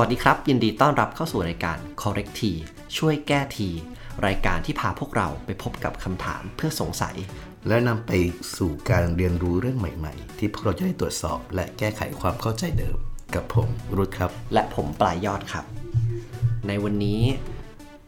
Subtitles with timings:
[0.00, 2.42] วัสดีครับ ยินดีต้อนรับเข้าสู่รายการ correct t
[2.96, 3.68] ช่วยแก้ที
[4.26, 7.16] รายการที่พาพวกเราไปพบกับคำถามเพื่อสงสัย
[7.68, 8.12] และนำไป
[8.56, 12.96] สู่การเรียนรู้เรื่องใหม่ ๆ ที่พวกเราจะได้ตรวจสอบ และแก้ไขความเข้าใจเดิม
[13.34, 15.64] กับผมรุธครับ และผมปลายยอดครับ
[16.68, 17.22] ในวันนี้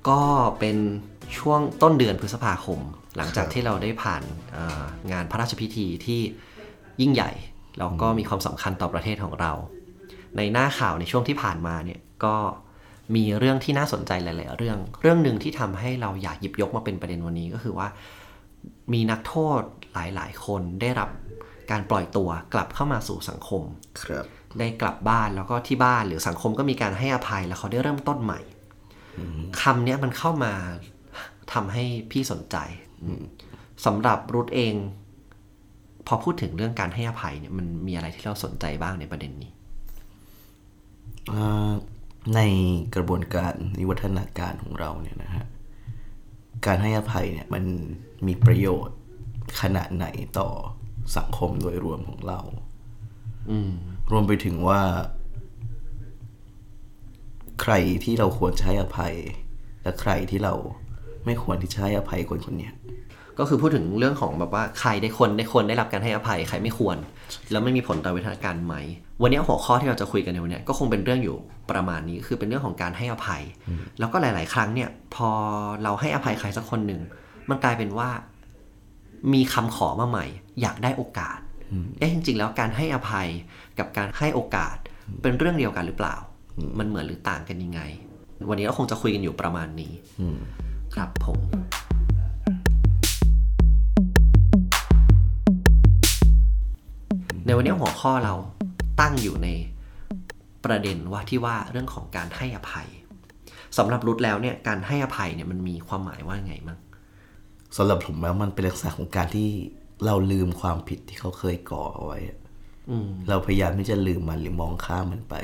[0.08, 0.22] ก็
[0.58, 0.76] เป็น
[1.38, 2.80] ช่วงต้นเดือนพฤษภาคม
[3.16, 4.22] หลังจากที่เราได้ผ่าน
[4.52, 4.82] เอ่อ
[5.12, 6.20] งานพระราชพิธีที่
[7.00, 7.30] ยิ่งใหญ่
[7.78, 9.52] แล้วก็มีความสำคัญต่อประเทศของเรา
[10.36, 12.36] ในหน้าข่าวในช่วงที่ผ่านมาเนี่ยก็
[13.14, 17.88] มีเรื่องที่น่าสนใจหลาย ๆ เรื่อง เรื่องหนึ่งที่ทำให้เราอยากหยิบยกมาเป็นประเด็นวันนี้ก็คือว่า
[18.92, 19.62] มีนักโทษ
[19.92, 21.10] หลาย ๆ คนได้รับ
[21.70, 23.62] การปล่อยตัวกลับเข้ามาสู่สังคม
[24.04, 24.24] ครับ
[24.58, 28.40] ได้กลับบ้านแล้วก็ที่บ้านหรือสังคมก็มีการให้อภัยแล้วเขาได้เริ่มต้นใหม่
[29.62, 30.52] คำเนี้ยมันเข้ามา
[31.52, 32.56] ทำให้พี่สนใจ
[33.86, 34.74] สำหรับรุทเอง
[36.06, 39.59] พอพูดถึงเรื่องการให้อภัยเนี่ยมันมีอะไรที่เราสนใจบ้างในประเด็นนี้อ่า
[42.34, 42.40] ใน
[42.94, 45.44] กระบวนการนิวัฒนาการของเราเนี่ยนะฮะ
[46.66, 47.64] การให้อภัยเนี่ยมัน
[48.26, 48.98] มีประโยชน์
[49.60, 50.06] ขนาดไหน
[50.38, 50.48] ต่อ
[51.16, 52.40] สังคมโดยรวมของเรา
[54.10, 54.82] รวมไปถึงว่า
[57.62, 59.14] ใครที่เราควรให้อภัย
[59.82, 60.54] และใครที่เรา
[61.24, 62.70] ไม่ควรที่จะให้อภัยคนคนนี้
[63.40, 66.96] ก็คือพูดถึงเรื่องของแบบว่าใครได้คนได้คนได้รับการให้อภัยใครไม่ควร
[67.50, 68.74] แล้วไม่มีผลต่อวิทยาการไหม
[69.22, 71.36] วันนี้หัวข้อที่เราจะคุยกันในวันนี้ก็คงเป็นเรื่องอยู่
[71.70, 73.42] ประมาณนี้คือเป็นเรื่องของการให้อภัย
[73.98, 75.30] แล้วก็หลาย ๆ ครั้งเนี่ยพอ
[75.82, 77.00] เราให้อภัยใครสักคนหนึ่ง
[77.48, 78.08] มันกลายเป็นว่า
[79.32, 80.26] มีคำขอมาใหม่
[80.60, 81.38] อยากได้โอกาส
[81.98, 83.28] เอ๊ะจริง ๆ แล้วการให้อภัย
[83.78, 84.76] กับการให้โอกาส
[85.22, 86.16] เป็นเรื่องเดียวกันหรือเปล่า
[86.78, 87.80] มันเหมือนหรือต่างกันยังไง
[88.48, 89.92] วันนี้เราคงจะคุยกันอยู่ประมาณนี้
[90.94, 91.38] ครับผม
[97.50, 98.34] ในวันนี้หัวข้อเรา
[99.00, 99.48] ตั้งอยู่ใน
[100.64, 102.88] ประเด็นว่าที่ว่าเรื่องของการให้อภัย
[103.78, 106.78] สำหรับรุทแล้วเนี่ยการให้อภัยเนี่ยมันมีความหมายว่าไงมั้ง
[107.76, 109.48] สำหรับผมแล้วมันเป็นลักษณะของการที่
[110.04, 112.38] เราลืมความผิดที่เขาเคยก่อเอาไว้อะ
[113.28, 115.34] เราพยายามที่จะลืมมันหรือมองข้ามมันไป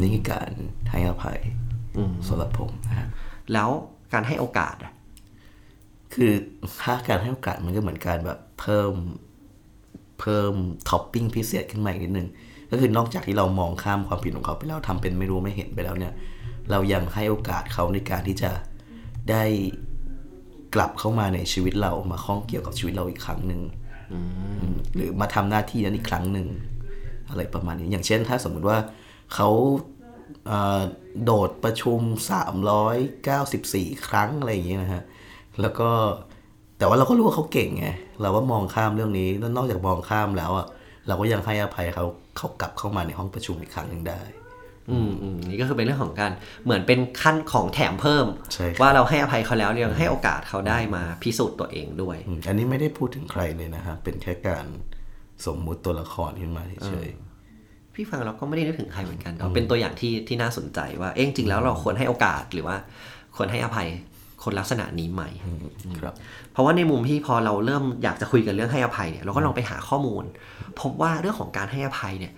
[0.00, 0.50] นี่คือการ
[0.90, 1.40] ให้อภัย
[2.28, 3.08] สำหรับผมนะฮะ
[3.52, 3.70] แล้ว
[4.12, 4.92] การให้โอกาสอะ
[6.14, 6.32] คือ
[6.82, 8.92] ถ้าการให้โอกาสมันก็เหมือนการแบบเพิ่ม
[10.20, 10.54] เพิ่ม
[10.88, 12.28] ท็อปปิ้งพิเศษขึ้นมาอีกนิดนึง
[12.70, 16.12] ก็คือนอกจากที่เรามองข้ามความผิดของเขาไปแล้วทำเป็นไม่รู้ไม่เห็นไปแล้วเนี่ย
[16.70, 18.50] เรายังให้โอกาสเขาในการที่จะ
[19.30, 19.44] ได้
[20.74, 23.60] กลับเข้ามาในชีวิตเรามาข้องเกี่ยวกับชีวิตเราอีกครั้งหนึ่ง
[24.12, 24.20] อื
[24.68, 26.48] มหรือมาทำหน้าที่นั้นอีกครั้งหนึ่ง
[27.30, 28.78] อะไรประมาณนี้ อย่างเช่น ถ้าสมมุติว่า
[29.34, 29.48] เขา
[30.46, 30.82] เอ่อ
[31.24, 32.00] โดดประชุม
[33.24, 35.02] 394 ครั้งอะไรอย่างเงี้ยนะฮะ
[35.60, 35.90] แล้วก็
[36.78, 37.86] แต่ว่าเราก็รู้ว่าเขาเก่งไง
[38.22, 40.66] เราก็มองข้ามเรื่องนี้แล้วนอกจากมองข้ามแล้วอะ
[41.08, 42.04] เราก็ยังให้อภัยเขา
[42.36, 44.22] เขากลับเข้ามาในห้องประชุมอีกครั้งหนึ่งได้
[44.90, 46.32] อืมอืมนี่ก็คือเป็นเรื่องของการ
[46.64, 54.66] เหมือนเป็นขั้นของแถมเพิ่มใช่ครับว่าเราให้อภัยเขาแล้วยังให้โอกาสเขาได้มาพิสูจน์ตัวเองด้วยอืมอันนี้ไม่ได้พูดถึงใครเลยนะฮะเป็นแค่การ
[55.46, 57.08] สมมุติตัวละครขึ้นมาเฉย
[57.94, 62.76] พี่ฟังเราก็ไม่ได้นึกถึงใครเหมือนกันแต่เป็นตัวอย่างที่ที่น่าสนใจว่าเอ๊ะจริงๆแล้วเราควรให้โอกาสหรือว่า
[63.36, 63.88] ควรให้อภัย
[64.44, 66.14] คนลักษณะนี้ไหมๆครับ
[66.56, 70.24] เพราะว่าในมุมที่พอเราเริ่มอยากจะคุยกันเรื่องให้อภัยเนี่ยเราก็ลองไปหาข้อมูล
[70.80, 72.32] พบว่าเรื่องของการให้อภัยเนี่ย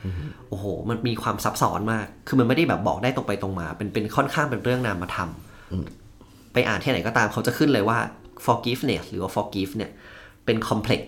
[0.48, 5.30] โอ้โห มันมีความซับซ้อนมาก คือมันไม่ได้แบบบอกได้ตรงไปตรงมา เป็นเป็นค่อนข้างเป็นเรื่องนามธรรม
[6.52, 7.98] ไปอ่านที่ไหนก็ตามเขาจะขึ้นเลยว่า
[8.46, 9.90] forgiveness หรือว่า forgive เนี่ย
[10.44, 11.04] เป็น complex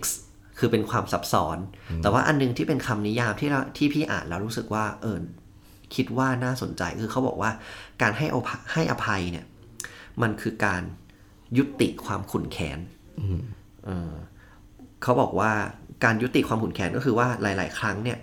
[0.59, 1.57] คือเป็นความซับซ้อน
[2.01, 5.17] แต่ว่าอันนึงที่เป็นคำนิยามที่เราที่พี่อ่านแล้วรู้สึกว่าเออ
[5.95, 7.51] คิดว่าน่าสนใจคือเขาบอกว่า
[8.01, 9.45] การให้อภัยให้อภัยเนี่ย
[10.21, 10.81] มันคือการ
[11.57, 12.79] ยุติความขุ่นแค้น
[13.85, 14.13] เออ
[15.01, 15.51] เขาบอกว่า
[16.03, 18.19] การยุติความขุ่นแค้นก็คือว่าหลาย ๆ ครั้งเนี่ย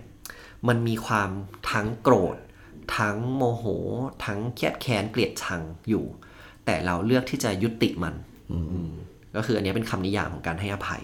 [0.67, 1.29] มันมีความ
[1.71, 2.37] ทั้งโกรธ
[2.97, 3.65] ทั้งโมโห
[4.25, 6.05] ทั้งเครียดแค้นเกลียดชังอยู่
[6.65, 8.15] แต่เราเลือกที่จะยุติมัน
[8.51, 8.89] อืม
[9.35, 11.03] ก็คืออันนี้เป็นคำนิยามของการให้อภัย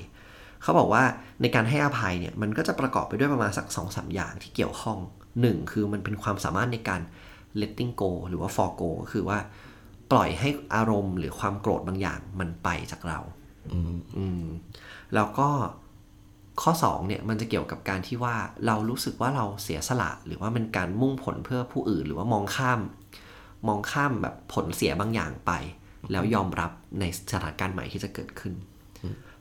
[0.61, 1.03] เขาบอกว่า
[1.41, 4.97] ในการให้อภัยเนี่ยมันก็จะประกอบไปด้วยประมาณสักสองสามอย่างที่เกี่ยวข้อง
[5.41, 7.01] หนึ่งคือมันเป็นความสามารถในการ
[7.61, 9.39] letting go หรือว่า forgo ก็คือว่า
[10.11, 13.19] ปล่อยให้อารมณ์หรือความโกรธบางอย่างมันไปจากเรา
[14.17, 14.43] อืม
[15.15, 15.49] แล้วก็
[16.61, 18.35] ข้อ2เนี่ยมันจะเกี่ยวกับการที่ว่า
[18.65, 22.79] เรารู้สึกว่าเราเสียสละ หรือว่าเป็นการมุ่งผลเพื่อผู้อื่น หรือว่ามองข้าม
[23.67, 25.51] มองข้ามแบบผลเสียบางอย่างไป
[26.11, 28.53] แล้วยอมรับในสถานการณ์ใหม่ที่จะเกิดขึ้น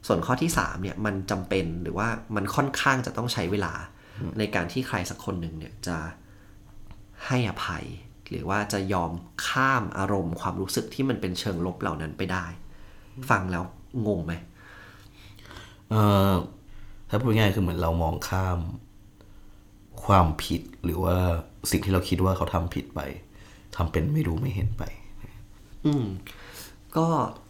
[0.07, 3.73] ส่วนข้อที่3เนี่ยมันจำเป็นหรือว่ามันค่อนข้างจะต้องใช้เวลา
[4.39, 5.97] ในการที่ใครสักคนหนึ่งเนี่ยจะ
[7.27, 7.85] ให้อภัย
[8.29, 9.11] หรือว่าจะยอม
[9.47, 12.45] ข้ามอารมณ์ความรู้สึกที่มันเป็นเชิงลบเหล่านั้นไปได้
[13.29, 13.63] ฟังแล้ว
[14.07, 14.33] งงไหม
[15.89, 16.01] เอ่
[16.31, 16.33] อ
[17.09, 18.59] ถ้าพูดง่ายๆคือเหมือนเรามองข้าม
[20.05, 21.15] ความผิดหรือว่า
[21.71, 23.01] สิ่งที่เราคิดว่าเขาทำผิดไป
[23.75, 24.83] ทำเป็นไม่รู้ไม่เห็นไป
[25.85, 26.05] อืม
[26.97, 27.05] ก็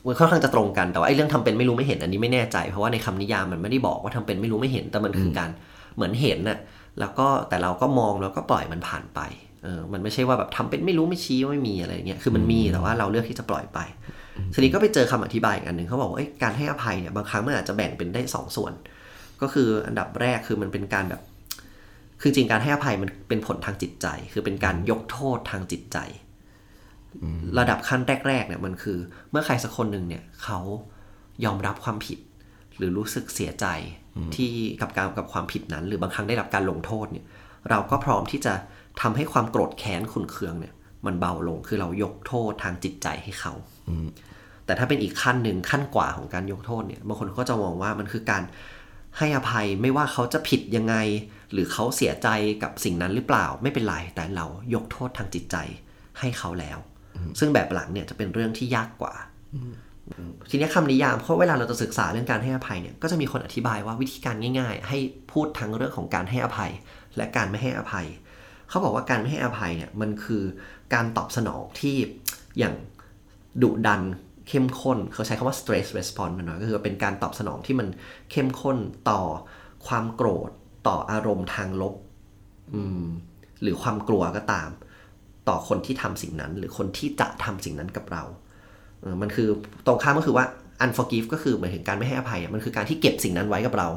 [0.06, 5.50] มันค่อนข้างจะตรงกันแต่ว่าไอ้เรื่องทำเป็นไม่รู้ไม่เห็นอันนี้ไม่แน่ใจ เพราะว่าในคำนิยามมันไม่ได้บอกว่าทำเป็นไม่รู้ไม่เห็นแต่มันคือการ
[5.96, 6.60] เหมือนเห็นน่ะ
[7.00, 9.20] แล้วก็แต่เราก็มองแล้วก็ปล่อยมันผ่านไป
[9.64, 13.80] เออมันไม่ใช่ว่าแบบทำเป็นไม่รู้ไม่ชี้ไม่มีอะไรเงี้ยคือมันมีแต่ว่าเราเลือกที่จะปล่อยไป
[14.54, 18.74] ทีนี้ก็ไปเจอคำอธิบายอีกอันหนึ่งเขาบอกว่าการให้อภัยเนี่ยบางครั้งมันอาจจะแบ่งเป็นได้สองส่วน
[19.42, 21.22] ก็คืออันดับแรกคือมันเป็นการแบบ
[22.22, 25.98] คือจริงการให้อภัยมันเป็นผลทางจิตใจ คือเป็นการยกโทษทางจิตใจ
[27.60, 28.98] ระดับขั้นแรกๆเนี่ยมันคือ
[29.32, 30.60] เมื่อใครสักคนหนึ่งเนี่ยเขา
[31.46, 32.20] ยอมรับความผิด
[32.78, 33.66] หรือรู้สึกเสียใจ
[34.36, 37.26] ที่กับการกับความผิดนั้น หรือบางครั้งได้รับการลงโทษเนี่ย
[37.70, 38.54] เราก็พร้อมที่จะ
[39.02, 40.74] ทำให้ความโกรธแค้นขุนเคืองเนี่ย
[41.06, 43.54] มันเบาลงคือเรายกโทษทางจิตใจให้เขา
[44.66, 48.44] แต่ถ้าเป็นอีกขั้นหนึ่งขั้นกว่าของการยกโทษเนี่ยบางคนก็จะมองว่ามันคือการ
[49.18, 50.96] ให้อภัยไม่ว่าเขาจะผิดยังไง
[51.52, 52.28] หรือเขาเสียใจ
[52.64, 55.56] กับสิ่งนั้นหรือเปล่าไม่เป็นไรแต่เรายกโทษทางจิตใจ
[56.20, 56.78] ให้เขาแล้ว
[57.40, 59.14] ซึ่งแบบหลังเนี่ยจะเป็นเรื่องที่ยากกว่า
[60.50, 64.98] ทีนี้คำนิยามเพราะเวลาเราจะศึกษาเรื่องการให้อภัยเนี่ยก็จะมีคนอธิบายว่าวิธีการง่าย ๆ ให้
[65.32, 66.72] พูดทั้งเรื่องของการให้อภัย
[67.18, 68.08] และการไม่ให้อภัย
[68.70, 70.44] เขาบอกว่าการไม่ให้อภัยเนี่ยมันคือ
[70.94, 71.96] การตอบสนองที่
[72.60, 72.74] อย่าง
[73.62, 74.02] ดุดัน
[74.48, 77.88] เข้มข้น เขาใช้คำว่า stress response มันหน่อยก็คือเป็นการตอบสนองที่มัน
[78.32, 78.78] เข้มข้น
[79.10, 79.22] ต่อ
[79.88, 80.50] ความโกรธ
[80.88, 81.96] ต่ออารมณ์ทางลบ
[83.62, 84.70] หรือความกลัวก็ตาม
[85.50, 88.24] ต่อคนที่ทำสิ่งนั้น หรือคนที่จะทำสิ่งนั้นกับเรา
[89.22, 89.50] มันคือ
[89.86, 90.46] ตรงข้ามก็คือว่า
[90.84, 93.90] unforgive ก็คือหมายถึงการไม่ให้อภัย มันคือการที่เก็บสิ่งนั้นไว้กับเรา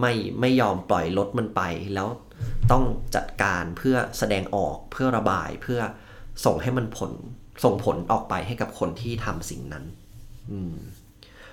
[0.00, 1.62] ไม่ไม่ยอมปล่อยลดมันไป
[1.94, 2.08] แล้ว
[2.70, 2.84] ต้อง
[3.14, 5.80] จัดการเพื่อแสดงออกเพื่อระบายเพื่อ
[6.44, 7.12] ส่งให้มันผล
[7.64, 9.84] ส่งผลออกไปให้กับคนที่ทำสิ่งนั้น
[10.52, 10.74] อืม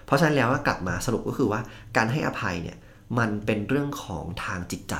[0.06, 1.62] เพราะฉะนั้นแล้วกลับมาสรุปก็คือว่า
[1.98, 2.78] การให้อภัยเนี่ย
[3.20, 4.96] มันเป็นเรื่องของทางจิตใจ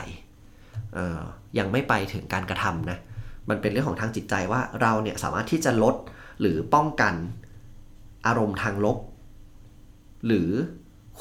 [0.98, 1.22] ออ
[1.58, 2.98] ยังไม่ไปถึงการกระทำนะ
[3.50, 5.96] มันเป็นเรื่องของทางจิตใจว่าเราเนี่ยสามารถที่จะลด
[6.40, 7.14] หรือป้องกัน
[8.28, 8.98] อารมณ์ทางลบ
[10.26, 10.50] หรือ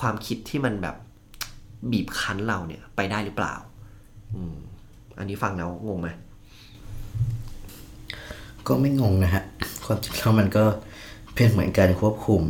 [0.00, 0.96] ความคิดที่มันแบบ
[1.92, 3.54] บีบคั้นเราเนี่ยไปได้หรือเปล่า
[4.34, 4.56] อืม
[5.18, 6.08] อันนี้ฟังแล้วงงไหม
[8.68, 9.42] ก็ไม่งงนะฮะ
[9.86, 10.64] ความจริงแล้วมันก็
[11.34, 12.42] เป็นเหมือนการควบคุม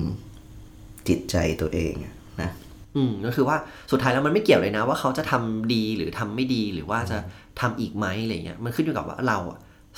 [1.09, 1.95] จิตใจตัวเอง
[2.43, 2.51] นะ
[2.97, 3.57] อืมก็คือว่า
[3.91, 7.19] สุดท้ายแล้วมันไม่เกี่ยวเลยนะ ว่าเขาจะทำดีหรือทำไม่ดีหรือว่าจะ
[7.61, 9.39] ทำอีกไหมอะไรเงี้ยมันขึ้นอยู่กับว่าเรา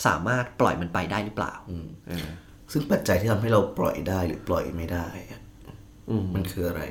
[0.07, 1.77] สามารถปล่อยมันไปได้หรือเปล่าอื
[2.73, 5.07] ซึ่งปัจจัยที่ทำให้เราปล่อยได้หรือปล่อยไม่ได้
[6.35, 6.83] มันคืออะไร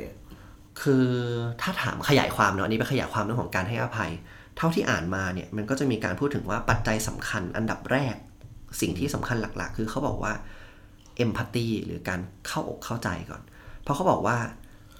[0.81, 1.05] คือ
[1.61, 4.11] ถ้าถามขยายความเนาะอันนี้เป็นขยายความเรื่องของการให้อภัย
[4.57, 8.15] เท่าที่อ่านมาเนี่ยมันก็จะมีการพูดถึงว่าปัจจัยสำคัญอันดับแรก
[8.81, 10.33] สิ่งที่สำคัญหลัก ๆ คือเขาบอกว่า
[11.17, 13.41] เอมพัตตีหรือการเข้าอกเข้าใจก่อน
[13.83, 14.37] เพราะเขาบอกว่า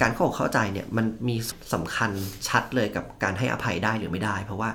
[0.02, 1.36] การเข้าอกเข้าใจเนี่ยมันมี
[1.74, 2.12] สำคัญ
[2.48, 4.70] ชัดเลยกับการให้อภัยได้หรือไม่ได้ เพราะว่า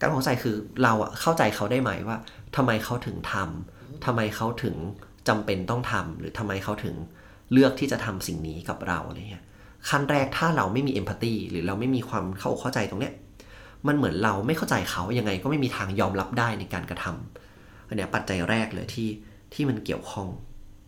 [0.00, 2.18] การเข้าใจคือเราอะเข้าใจเขาได้ไหมว่า
[2.56, 4.76] ทำไมเขาถึงทำทำไมเขาถึง
[5.28, 6.94] จำเป็นต้องทำหรือทำไมเขาถึง
[7.52, 9.44] เลือกที่จะทำสิ่งนี้กับเราอะไรเงี้ย
[9.88, 13.14] ขั้นแรกถ้าเราไม่มีเอมพัตตีหรือเราไม่มีความเข้าอกเข้าใจตรงเนี้ย
[13.86, 17.45] มันเหมือนเราไม่เข้าใจเขายังไงก็ไม่มีทางยอมรับได้ในการกระทำ
[17.88, 19.08] อันนี้ปัจจัยแรกเลยที่
[19.54, 20.28] ที่มันเกี่ยวข้อง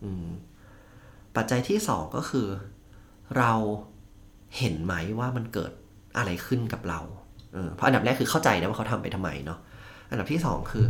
[0.04, 0.28] อืม
[1.36, 2.46] ปัจจัยที่สองก็คือ
[3.38, 3.52] เรา
[4.58, 5.72] เห็นไหมว่ามันเกิด
[6.16, 7.00] อะไรขึ้นกับเรา
[7.52, 9.58] เเพราะอันดับแรกคือเข้าใจนะว่าเขาทำไปทำไมเนาะ
[10.10, 10.86] อันดับที่สองคือ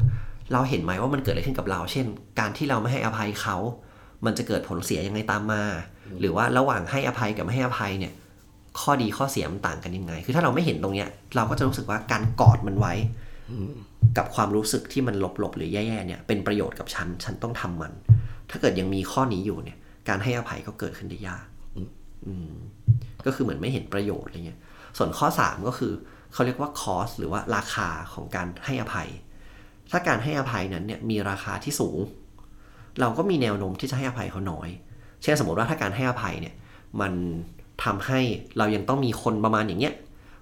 [0.52, 2.06] เราเห็นไหมว่ามันเกิดอะไรขึ้นกับเรา เช่น
[2.38, 3.56] การที่เราไม่ให้อภัยเขา
[4.26, 5.62] มันจะเกิดผลเสียยังไงตามมา
[6.20, 8.12] หรือว่าระหว่างให้อภัยกับไม่ให้อภัยเนี่ย
[8.80, 12.94] ข้อดีข้อเสียมันต่างกันยังไง คือถ้าเราไม่เห็นตรงเนี้ย เราก็จะรู้สึกว่าการกอดมันไว้
[14.16, 17.92] กับความรู้สึกที่มันลบๆหรือแย่ๆเนี่ยเป็นประโยชน์กับฉัน ฉันต้องทำมัน
[18.50, 21.44] ถ้าเกิดยังมีข้อนี้อยู่เนี่ย การให้อภัยก็เกิดขึ้นได้ยาก
[23.26, 24.60] ก็คือเหมือนไม่เห็นประโยชน์อะไรเงี้ย
[24.98, 25.92] ส่วนข้อสามก็คือ
[26.32, 29.08] เขาเรียกว่าคอสหรือว่าราคาของการให้อภัย
[29.90, 31.98] ถ้าการให้อภัยนั้นเนี่ยมีราคาที่สูง
[33.00, 34.68] เราก็มีแนวโน้มที่จะให้อภัยเขาน้อย
[35.22, 36.54] เช่นสมมติว่าถ้าการให้อภัยเนี่ย
[37.00, 37.12] มัน
[37.84, 38.20] ทำให้
[38.58, 39.94] เรายังต้องมีคนประมาณอย่างเงี้ย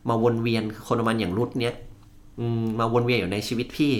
[0.08, 1.74] มาวนเวียนคนประมาณอย่างรุดเนี้ย
[2.78, 3.94] มาวนเวียนอยู่ในชีวิตพี่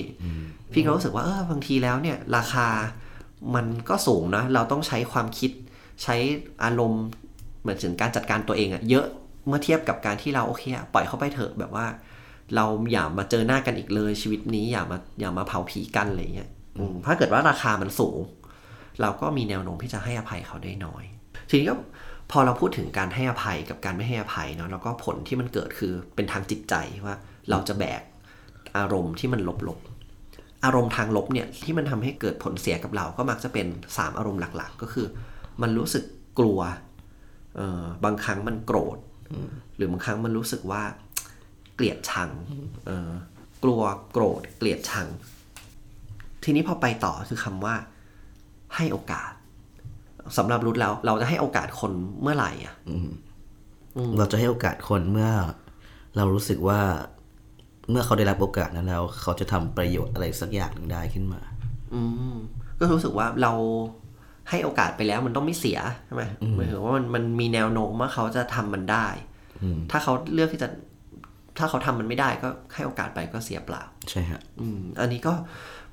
[0.72, 2.68] พี่ก็รู้สึกว่าเออบางทีแล้วเนี่ย ราคา
[3.54, 5.50] มันก็สูงนะ เราต้องใช้ความคิด
[6.02, 6.16] ใช้
[6.64, 7.04] อารมณ์
[7.60, 9.06] เหมือนถึงการจัดการตัวเองอะเยอะ
[9.48, 11.86] เมื่อเทียบกับการที่เราโอเคปล่อยเข้าไปเถอะแบบว่า
[12.54, 16.50] เราอย่ามาเจอหน้ากันอีกเลยชีวิตนี้อย่ามาอย่ามาเผาผีกันอะไรเงี้ย
[17.06, 18.18] ถ้าเกิดว่าราคามันสูง
[19.00, 21.04] เราก็มีแนวโน้มที่จะให้อภัยเขาได้น้อย
[21.48, 21.76] ทีนี้ก็
[22.30, 26.74] พอเราพูดถึงการให้อภัยกับการไม่ให้อภัยเนาะแล้วก็ผลที่มันเกิดคือเป็นทางจิตใจ
[27.04, 27.14] ว่า
[27.50, 28.02] เราจะแบก
[28.76, 33.66] อารมณ์ที่มันลบๆ อารมณ์ทางลบเนี่ยที่มันทำให้เกิดผลเสียกับเราก็มักจะเป็น
[33.96, 35.06] สามอารมณ์หลักๆ ก็คือ
[35.62, 36.04] มันรู้สึก
[36.38, 36.60] กลัว
[37.56, 38.98] เออบางครั้งมันโกรธ
[39.76, 40.82] หรือบางครั้งมันรู้สึกว่า
[41.74, 42.30] เกลียดชัง
[42.86, 43.10] เออ
[43.64, 45.06] กลัวโกรธเกลียดชัง
[46.44, 47.74] ททีนี้พอไปต่อคือคำว่า
[48.76, 49.32] ให้โอกาส
[50.36, 51.92] สำหรับรุดแล้ว เราจะให้โอกาสคน
[52.22, 52.74] เมื่อไหร่อะ
[54.18, 55.30] เราจะให้โอกาสคนเมื่อ
[56.16, 56.80] เรารู้สึกว่า
[57.90, 61.40] เมื่อเขาได้รับโอกาสนั้นแล้ว เขาจะทำประโยชน์อะไรสักอย่างหนึ่งได้ขึ้นมา
[61.94, 62.02] อื
[62.32, 62.34] ม
[62.78, 63.52] ก็รู้สึกว่าเรา
[64.50, 66.24] ให้โอกาสไปแล้วมันต้องไม่เสียใช่ไหม
[66.54, 69.06] หมายถึงว่ามันมันมีแนวโน้มว่าเขาจะทำมันได้
[69.90, 70.68] ถ้าเขาเลือกที่จะ
[71.58, 75.34] ถ้าเขาทำมันไม่ได้ก็ให้โอกาสไปก็เสียเปล่า ใช่ฮะอืม อันนี้ก็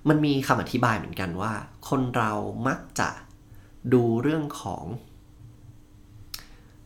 [0.10, 1.52] มันมีคำอธิบายเหมือนกันว่า
[1.90, 2.32] คนเรา
[2.68, 3.10] มักจะ
[3.94, 4.86] ดูเรื่องของ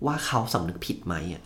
[0.05, 1.43] ว่าเขาสำนึกผิดไหมอะ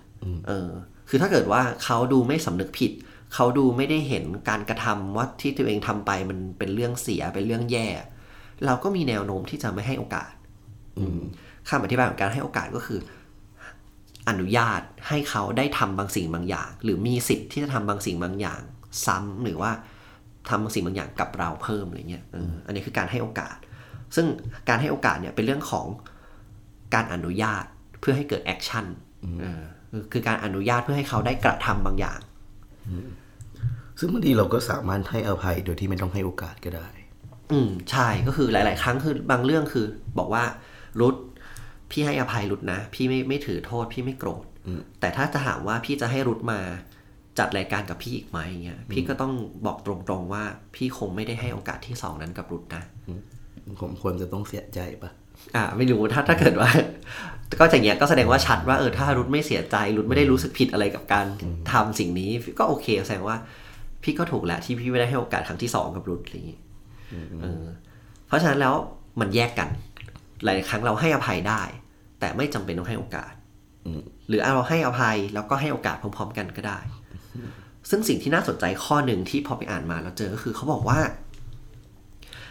[0.48, 0.70] เออ
[1.10, 2.92] คือถ้าเกิดว่าเขาดูไม่สำนึกผิด
[3.34, 7.88] เขาดูไม่ได้เห็นการกระทำว่าที่ตัวเองทำไปมันเป็นเรื่องเสียเป็นเรื่องแย่
[8.66, 10.32] เราก็มีแนวโน้มที่จะไม่ให้โอกาส
[10.98, 11.20] อืม
[11.70, 13.00] คำอธิบายของการให้โอกาสก็คือ
[14.30, 18.62] อนุญาตให้เขาได้ทำบางสิ่งบางอย่าง หรือมีสิทธิ์ที่จะทำบางสิ่งบางอย่าง
[19.06, 19.72] ซ้ำหรือว่า
[20.50, 23.58] ทำบางสิ่งบางอย่างกับเราเพิ่มอะไรเงี้ยเอออันนี้คือการให้โอกาส
[24.16, 24.26] ซึ่ง
[24.70, 25.88] การให้โอกาสเนี่ยเป็นเรื่องของ
[26.94, 27.64] การอนุญาต
[28.00, 28.86] เพื่อให้เกิดแอคชั่น
[29.42, 29.62] เออ
[30.12, 32.20] คือการอนุญาตเพื่อให้เขาได้กระทำบางอย่าง
[34.02, 36.88] ซึ่งบางทีเราก็สามารถให้อภัยโดยที่ไม่ต้องให้โอกาสก็ได้
[37.52, 39.86] อืมใช่ก็คือหลาย ๆ ครั้งคือบางเรื่องคือ
[40.20, 40.44] บอกว่า
[41.02, 41.16] รุด
[41.92, 44.46] พี่ให้อภัยรุดนะ พี่ไม่ไม่ถือโทษ พี่ไม่โกรธ
[45.00, 46.60] แต่ถ้าจะถามว่าพี่จะให้รุดมา
[47.40, 49.34] จัดรายการกับพี่อีกไหมเงี้ยพี่ก็ต้อง
[49.66, 50.44] บอกตรงๆว่า
[50.76, 52.84] พี่คงไม่ได้ให้โอกาสที่สองนั้นกับรุดนะ
[53.82, 55.12] ผมควรจะต้องเสียใจปะ
[55.56, 56.70] อ่า ไม่รู้ถ้าถ้าเกิดว่า
[57.60, 61.26] ก็อย่างเงี้ยก็แสดงว่าชัดว่าเออถ้ารุดไม่เสียใจรุดไม่ได้รู้สึกผิดอะไรกับการ
[61.72, 62.30] ทำสิ่งนี้
[62.60, 63.38] ก็โอเคแสดงว่า
[64.04, 66.60] พี่ก็ถูกแล้วที่พี่ไม่ได้ให้โอกาสครั้งที่สองกับรุดอะไรอย่างงี้
[67.42, 67.64] เออ
[68.28, 68.74] เพราะฉะนั้นแล้ว
[69.20, 69.70] มันแยกกัน
[70.44, 71.62] หลายครั้งเราให้อภัยได้
[72.20, 73.34] แต่ไม่จำเป็นต้องให้โอกาส
[74.28, 76.80] หรือเราให้อภัยแล้วก็ให้โอกาสพร้อมๆ กันก็ได้
[77.90, 81.00] ซึ่งสิ่งที่น่าสนใจข้อหนึ่งที่พอไปอ่านมาเราเจอก็คือเขาบอกว่า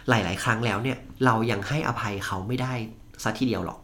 [0.09, 2.73] หลาย ๆ ครั้งแล้วเนี่ย เรายังให้อภัยเขาไม่ได้
[3.23, 3.79] ซะทีเดียวหรอก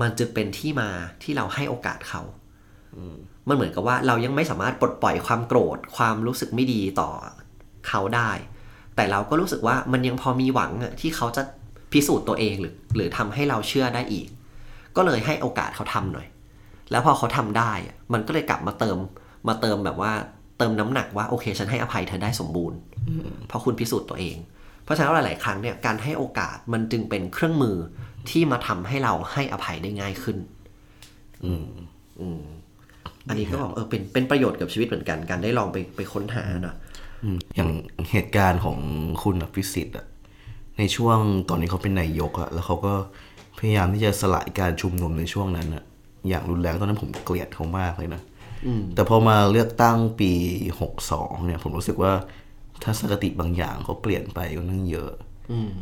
[0.00, 0.88] มันจึงเป็นที่มา
[1.22, 2.22] ที่เราให้โอกาสเขา
[3.48, 7.10] มันเหมือนกับว่าเรายังไม่สามารถปลดปล่อยความโกรธความรู้สึกไม่ดีต่อ
[7.88, 8.30] เขาได้
[8.96, 11.42] แต่เราก็รู้สึกว่ามันยังพอมีหวังอะที่เขาจะ
[11.92, 14.28] พิสูจน์ตัวเองหรือ หรือทำให้เราเชื่อได้อีก
[14.96, 16.26] ก็เลยให้โอกาสเขาทำหน่อย
[16.90, 18.98] แล้วพอเขาทำได้อะมันก็เลยกลับมาเติม
[19.48, 20.12] มาเติมแบบว่า
[20.58, 22.78] เติมน้ำหนักว่าโอเคฉันให้อภัยเธอได้สมบูรณ์
[23.46, 24.36] เพราะคุณพิสูจน์ตัวเอง
[24.84, 27.76] เพราะฉะนั้นหลาย ๆ ครั้งเนี่ยการให้โอกาสมันจึงเป็นเครื่องมือ
[28.30, 30.38] ที่มาทำให้เราให้อภัยได้ง่ายขึ้น
[31.44, 31.66] อืม
[32.20, 32.42] อืม
[33.28, 36.76] อันนี้ก็บอกเออเป็นเป็นประโยชน์กับชีวิตเหมือนกัน การได้ลองไปไปค้นหาเนาะ
[37.22, 37.70] อืมอย่าง
[38.10, 38.78] เหตุการณ์ของ
[39.22, 40.06] คุณอภิสิทธิ์อะ
[40.78, 42.94] ในช่วงตอนนี้เขาเป็นนายกอะแล้วเขาก็
[43.58, 45.84] พยายามที่จะสลายการชุมนุมในช่วงนั้นอะ
[46.28, 48.22] อย่างรุนแรงตอนนั้นผมเกลียดเขามากเลยนะ
[48.94, 50.32] แต่พอมาเลือกตั้งปี
[50.80, 52.12] หกสองเนี่ย ผมรู้สึกว่า
[52.84, 55.12] ทัศนคติบางอย่างเขาเปลี่ยนไปก็นั่งเยอะ
[55.52, 55.72] อืม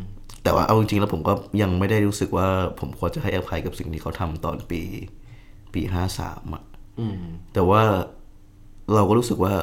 [0.42, 1.32] แต่ว่าเอาจริงๆแล้วผมก็
[1.62, 2.48] ยังไม่ได้รู้สึกว่า
[2.80, 4.82] ผมควรจะให้อภัยกับสิ่งที่เขาทำตอนปี
[5.74, 6.71] ปีห้าสามอะอืม
[7.52, 7.82] แต่ว่า
[8.94, 9.54] เราก็รู้สึกว่า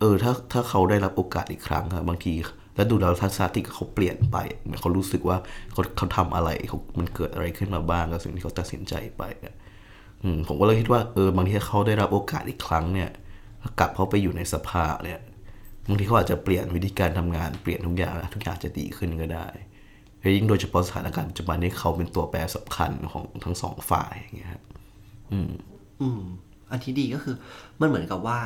[0.00, 2.32] เออ ถ้าถ้าเขาได้รับโอกาสอีกครั้งอะบางที
[2.76, 5.36] แล้วดูแล้วทัศนคติเขาเปลี่ยนไปเหมือนเขารู้สึกว่า
[5.72, 9.54] เขาเขาทำอะไรเขามันเกิดอะไรขึ้นมาบ้างกับสิ่งที่เขาตัดสินใจไปอะ
[10.22, 13.10] อืมผมก็เลยคิดว่าเออบางทีถ้าเขาได้รับโอกาสอีกครั้งเนี่ย
[13.78, 15.20] กลับเขาไปอยู่ในสภาเนี่ย
[15.88, 19.46] บางทีเขาอาจจะเปลี่ยนวิธีการทำงานเปลี่ยนทุกอย่างทุกอย่างจะดีขึ้นก็ได้
[20.20, 24.62] แล้วยิ่งโดยเฉพาะสถานการณ์ปัจจุบันนี้เขาเป็นตัวแปรสำคัญของทั้งสองฝ่ายอย่างเงี้ยครับ
[25.32, 25.50] อืม
[26.00, 26.08] อั
[26.70, 27.36] อันที่ดีก็คือ
[27.80, 28.38] มันเหมือนกับว่า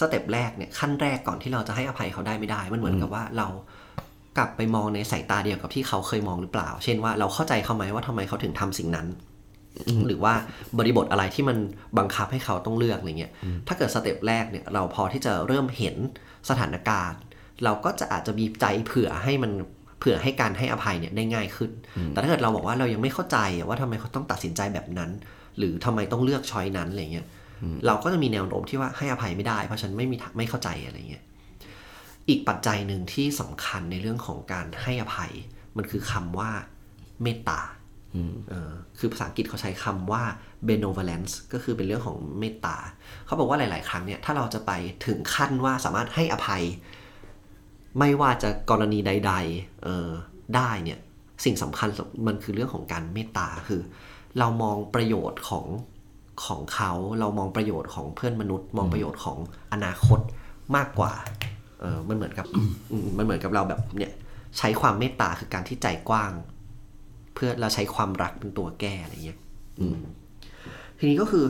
[0.00, 3.48] สเต็ปแรกเนี่ยขั้นแรกก่อนที่เราจะให้อภัยเขาได้ไม่ได้ มันเหมือนกับว่าเรา
[4.36, 9.06] กลับไปมองในสายตาเดียวกับที่เขาเคยมองหรือเปล่า เช่นว่าเราเข้าใจเขาไหมว่าทำไมเขาถึงทำสิ่งนั้น
[10.06, 10.34] หรือว่า
[10.78, 11.58] บริบทอะไรที่มัน
[11.98, 13.32] บังคับให้เขาต้องเลือกอะไรเงี้ย
[13.68, 15.96] ถ้าเกิดสเต็ปแรกเนี่ยเราพอที่จะเริ่มเห็น
[16.50, 17.20] สถานการณ์
[17.64, 19.52] เราก็จะอาจจะมีใจเผื่อให้มัน
[19.98, 21.70] เผื่อให้การให้อภัยเนี่ยได้ง่ายขึ้น
[22.10, 25.10] แต่ถ้าเกิดเราบอกว่าเรายังไม่เข้าใจว่าทำไมเขาต้องตัดสินใจแบบนั้น
[25.58, 27.26] หรือทำไมต้องเลือกช้อยนั้นอะไรเงี้ย
[27.86, 31.24] เราก็จะมีแนวโน้มที่ว่าให้อภัยไม่ได้ เพราะฉันไม่มีทางไม่เข้าใจอะไรเงี้ย
[32.28, 35.32] อีกปัจจัยหนึ่งที่สำคัญในเรื่องของการให้อภัย
[35.76, 36.50] มันคือคำว่า
[37.22, 37.60] เมตตา
[38.50, 40.22] เออคือภาษาอังกฤษเขาใช้คำว่า
[40.68, 42.76] benevolence ก็คือเป็นเรื่องของเมตตา
[43.26, 44.72] เขาบอกว่าหลาย ๆ ครั้งเนี่ยถ้าเราจะไป
[45.06, 46.62] ถึงขั้นว่าสามารถให้อภัย
[47.98, 50.08] ไม่ว่าจะกรณีใดๆเออ
[50.56, 50.98] ได้เนี่ย
[51.44, 51.88] สิ่งสำคัญ
[52.26, 53.80] มันคือเรื่องของการเมตตาคือ
[54.38, 55.66] เรามองประโยชน์ของ
[56.46, 59.38] ของเขาเรามองประโยชน์ของเพื่อนมนุษย์ มองประโยชน์ของ
[59.72, 60.20] อนาคต
[60.76, 61.12] มากกว่า
[61.80, 62.46] เออมันเหมือนกับ
[62.92, 64.12] อืมมันเหมือนกับเราแบบเนี่ย
[64.58, 66.32] ใช้ความเมตตาคือการที่ใจกว้าง
[67.34, 69.38] เพื่อเราใช้ความรักเป็นตัวแก้อะไรเงี้ย
[69.80, 70.00] อืม
[70.98, 71.44] ทีนี้ก็คือ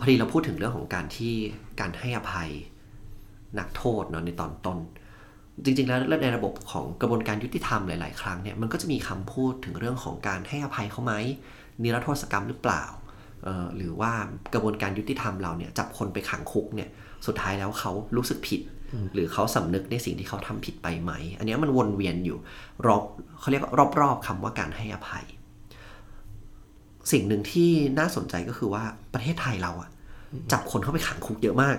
[0.00, 1.34] พอดีเราพูดถึงเรื่องของการที่
[1.80, 2.50] การให้อภัย
[3.58, 4.78] นักโทษเนาะในตอนต้น
[5.64, 11.12] จริง ๆ แล้วในระบบของกระบวนการยุติธรรมหลาย ๆ ครั้งเนี่ยมันก็จะมีคำพูดถึงเรื่องของการให้อภัยเขาไหม
[11.82, 12.84] นิรโทษกรรมหรือเปล่า
[13.76, 14.12] หรือว่า
[14.54, 16.88] กระบวนการยุติธรรมเราเนี่ยจับคนไปขังคุกเนี่ย
[17.26, 18.60] สุดท้ายแล้วเขารู้สึกผิด
[19.14, 22.38] หรือเขาสำนึกในสิ่งที่เขาทำผิดไปไหม อันนี้มันวนเวียนอยู่
[22.86, 23.02] รอบ
[23.40, 23.64] เขาเรียก
[24.00, 25.24] รอบๆคำว่าการให้อภัย
[27.12, 29.90] สิ่งหนึ่งที่น่าสนใจก็คือว่าประเทศไทยเราอะ
[30.52, 31.76] จับคนเข้าไปขังคุกเยอะมาก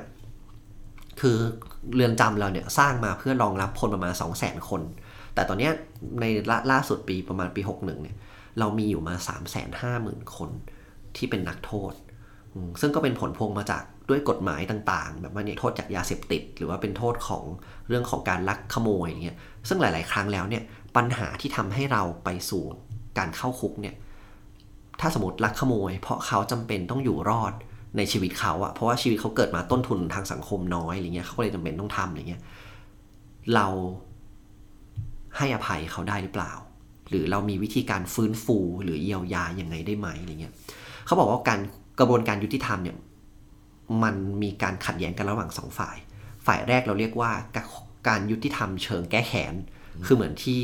[1.22, 1.38] คือ
[1.96, 4.82] เรือนจำเราเนี่ยสร้างมาเพื่อรองรับคนประมาณสองแสนคน
[5.34, 5.70] แต่ตอนนี้
[6.20, 6.26] ใน
[6.72, 8.18] ล่าสุดปีประมาณปีหกหนึ่งเนี่ย
[8.60, 10.50] เรามีอยู่มาสามแสนห้าหมื่นคน
[11.18, 11.94] ที่เป็นนักโทษ
[12.82, 17.44] ซึ่งก็เป็นผลพวงมาจากด้วยกฎหมายต่างๆ แบบว่าเนี่ยโทษจากยาเสพติด หรือว่าเป็นโทษของ
[17.88, 19.38] เรื่องของการลักขโมยอย่างเงี้ย
[19.68, 20.64] ซึ่งหลาย ๆ ครั้งแล้วเนี่ย
[20.96, 22.64] ปัญหาที่ทำให้เราไปสู่
[23.18, 23.96] การเข้าคุกเนี่ย
[25.00, 27.54] ถ้าสมมติลักขโมย เพราะเขาจำเป็นต้องอยู่รอด
[27.98, 32.42] ในชีวิตเขาอะเพราะว่าชีวิตเขาเกิดมาต้นทุนทางสังคมน้อยอะไรเงี้ยเขาก็เลยจำเป็นต้องทำอะไรเงี้ย
[33.56, 33.68] เรา
[35.38, 36.54] ให้อภัยเขาได้หรือเปล่า
[37.10, 40.54] หรือเรามีวิธีการฟื้นฟูหรือเยียวยายังไงได้ไหมอะไรเงี้ย
[41.06, 41.60] เขาบอกว่าการ
[42.00, 42.98] กระบวนการยุติธรรมเนี่ย
[44.04, 45.98] มันมีการขัดแย้งกันระหว่างสองฝ่าย
[46.46, 47.32] ฝ่ายแรกเราเรียกว่า
[48.08, 49.54] การยุติธรรมเชิงแก้แค้น
[50.06, 50.62] คือเหมือนที่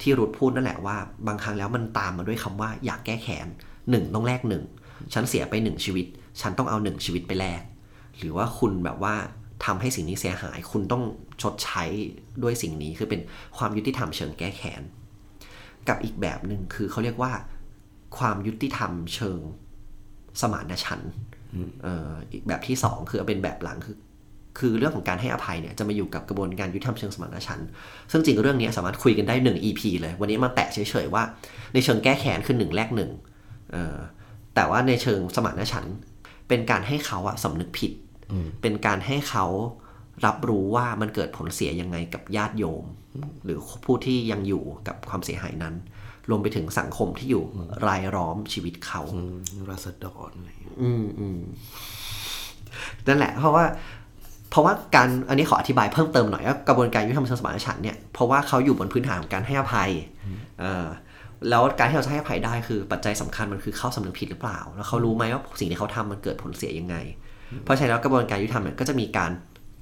[0.00, 3.46] ที่รุดพูดนั่นแหละว่า บางครั้งแล้วมันตามมาด้วยคำว่าอยากแก้แค้น
[3.90, 4.64] หนึ่งต้องแลกหนึ่ง
[5.14, 6.06] ฉันเสียไปหนึ่งชีวิต
[6.40, 7.62] ฉันต้องเอาหนึ่งชีวิตไปแลก
[8.18, 9.14] หรือว่าคุณแบบว่า
[9.64, 11.02] ทำให้สิ่งนี้เสียหาย คุณต้อง
[11.42, 11.84] ชดใช้
[12.42, 13.20] ด้วยสิ่งนี้คือเป็น
[13.56, 14.82] ความยุติธรรมเชิงแก้แค้น
[15.88, 17.32] กับอีกแบบหนึ่งคือเขาเรียกว่า
[18.18, 19.38] ความยุติธรรมเชิง
[20.42, 21.00] สมานฉัน
[22.32, 23.96] อีกแบบที่สองคือเป็นแบบหลังคือ
[24.58, 27.68] คือเรื่องของการให้อภัยเนี่ยจะมาอยู่กับกระบวนการยุติธรรมเชิงสมานฉันท์
[28.10, 31.22] ซึ่งจริงเรื่องนี้สามารถคุยกันได้หนึ่ง EP เลย วันนี้มาแตะเฉยๆว่า
[31.74, 33.10] ในเชิงแก้แค้นคือหนึ่งแลกหนึ่ง
[34.54, 35.96] แต่ว่าในเชิงสมานฉันท์
[36.48, 37.92] เป็นการให้เขาอะสำนึกผิด
[38.62, 39.46] เป็นการให้เขา
[40.26, 42.84] รับรู้ว่ามันเกิดผลเสียยังไงกับญาติโยม
[43.44, 45.74] หรือผู้ที่ยังอยู่กับความเสียหายนั้น
[46.30, 47.44] รวมไปถึงสังคมที่อยู่
[47.86, 49.02] รายล้อมชีวิตเขา
[49.70, 50.48] ราษฎรอะไร
[50.82, 51.40] อืมอืม
[53.06, 53.64] นั่นแหละ เพราะว่า
[54.50, 59.90] เพราะว่าการอันนี้ขออธิบายเพิ่มเติมหน่อยว่ากระบวนการยุติธรรมเชิงสมานฉันท์เนี่ยเพราะว่าเขาอยู่บนพื้นฐานของการให้อภัย
[60.62, 60.86] อ่า
[61.50, 66.96] แล้วการที่เราจะให้อภัยได้คือปัจจัยสำคัญมันคือเขาสำนึกผิดหรือเปล่า แล้วเขารู้ไหมว่าสิ่งที่เขาทำมันเกิดผลเสียยังไง
[67.64, 69.30] เพราะฉะนั้นแล้วกระบวนการยุติธรรมเนี่ยก็จะมีการ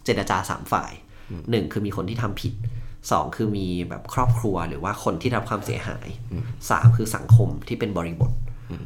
[0.04, 0.92] เจรจาสามฝ่าย
[1.50, 2.52] หนึ่งคือมีคนที่ทำผิด
[3.10, 6.08] สองคือมีแบบครอบครัวหรือว่าคนที่รับความเสียหาย
[6.70, 8.32] สามคือสังคมที่เป็นบริบท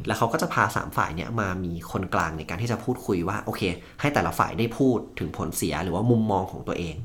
[0.07, 3.61] แล้วเขาก็จะพาสามฝ่ายเนี้ยมามีคนกลางในการที่จะพูดคุยว่าโอเค
[4.01, 6.95] ให้แต่ละฝ่ายได้พูดถึงผลเสียหรือว่ามุมมองของตัวเอง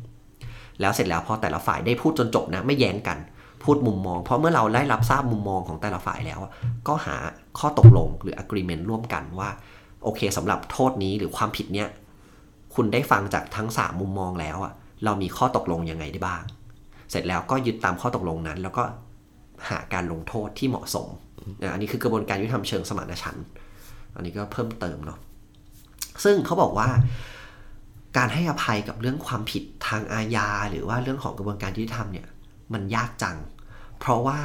[0.81, 3.19] แล้วเสร็จแล้วพอแต่ละฝ่ายได้พูดจนจบนะไม่แย้งกัน
[3.65, 6.41] พูดมุมมอง เพราะเมื่อเราได้รับทราบมุมมองของแต่ละฝ่ายแล้ว
[6.89, 7.17] ก็หา
[7.59, 9.49] ข้อตกลงหรือ agreement ร่วมกันว่า
[10.05, 11.89] โอเคสำหรับโทษนี้หรือความผิดเนี้ย
[12.75, 14.73] คุณได้ฟังจากทั้งสามมุมมองแล้วอะ
[15.05, 16.43] เรามีข้อตกลงยังไงได้บ้าง
[17.11, 18.85] เสร็จแล้วก็ยึดตามข้อตกลงนั้น แล้วก็
[19.69, 21.09] หาการลงโทษที่เหมาะสม
[21.73, 23.47] อันนี้คือกระบวนการยุติธรรมเชิงสมานฉันท์
[24.15, 25.19] อันนี้ก็เพิ่มเติมเนาะ
[26.25, 26.89] ซึ่งเขาบอกว่า
[28.17, 32.27] การให้อภัยกับเรื่องความผิดทางอาญา หรือว่าเรื่องของกระบวนการยุติธรรมเนี่ย
[32.73, 33.37] มันยากจัง
[33.99, 34.41] เพราะว่า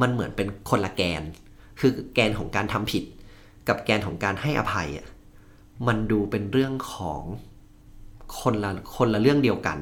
[0.00, 1.22] มันเหมือนเป็นคนละแกน
[1.80, 3.04] คือแกนของการทำผิด
[3.68, 5.06] กับแกนของการให้อภัยอะ
[5.86, 7.22] มันดูเป็นเรื่องของ
[8.40, 9.78] คนละคนละเรื่องเดียวกัน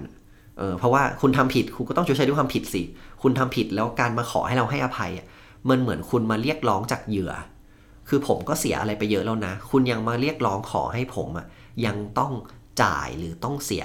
[0.58, 2.82] เออเพราะว่าคุณทำผิดคุณก็ต้องชดใช้ด้วยความผิดสิ
[3.22, 5.26] คุณทำผิดแล้วการมาขอให้เราให้อภัยอะ
[5.68, 7.32] มันเหมือนคุณมาเรียกร้องจากเหยื่อ
[8.08, 11.46] คือผมก็เสียอะไรไปเยอะแล้วนะ คุณยังมาเรียกร้องขอให้ผมอะ
[11.86, 12.32] ยังต้อง
[12.82, 13.84] จ่ายหรือต้องเสีย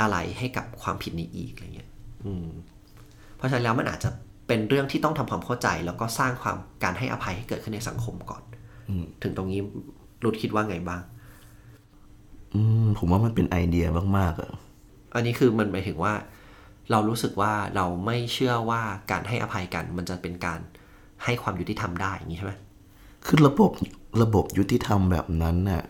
[0.00, 1.90] อะไรให้กับความผิดนี้อีกอะไรเงี้ย
[2.24, 2.48] อืม
[3.36, 4.10] เพราะฉะนั้นแล้วมันอาจจะ
[4.46, 8.42] เป็นเรื่องที่ต้องทำความเข้าใจ แล้วก็สร้างความการให้อภัยให้เกิดขึ้นในสังคมก่อน
[9.22, 9.60] ถึงตรงนี้
[10.24, 11.00] รุดคิดว่าไงบ้าง
[12.54, 13.86] อืมผมว่ามันเป็นไอเดีย
[14.18, 14.52] มากๆอะ
[15.14, 16.14] อันนี้คือมันหมายถึงว่า
[16.90, 20.60] เรารู้สึกว่าเราไม่เชื่อว่าการให้อภัยกัน มันจะเป็นการ
[21.24, 22.52] ให้ความยุติธรรมได้อย่างนี้ใช่ไหม
[23.26, 23.70] คือระบบ
[24.22, 25.82] ระบบยุติธรรมแบบนั้นน่ะ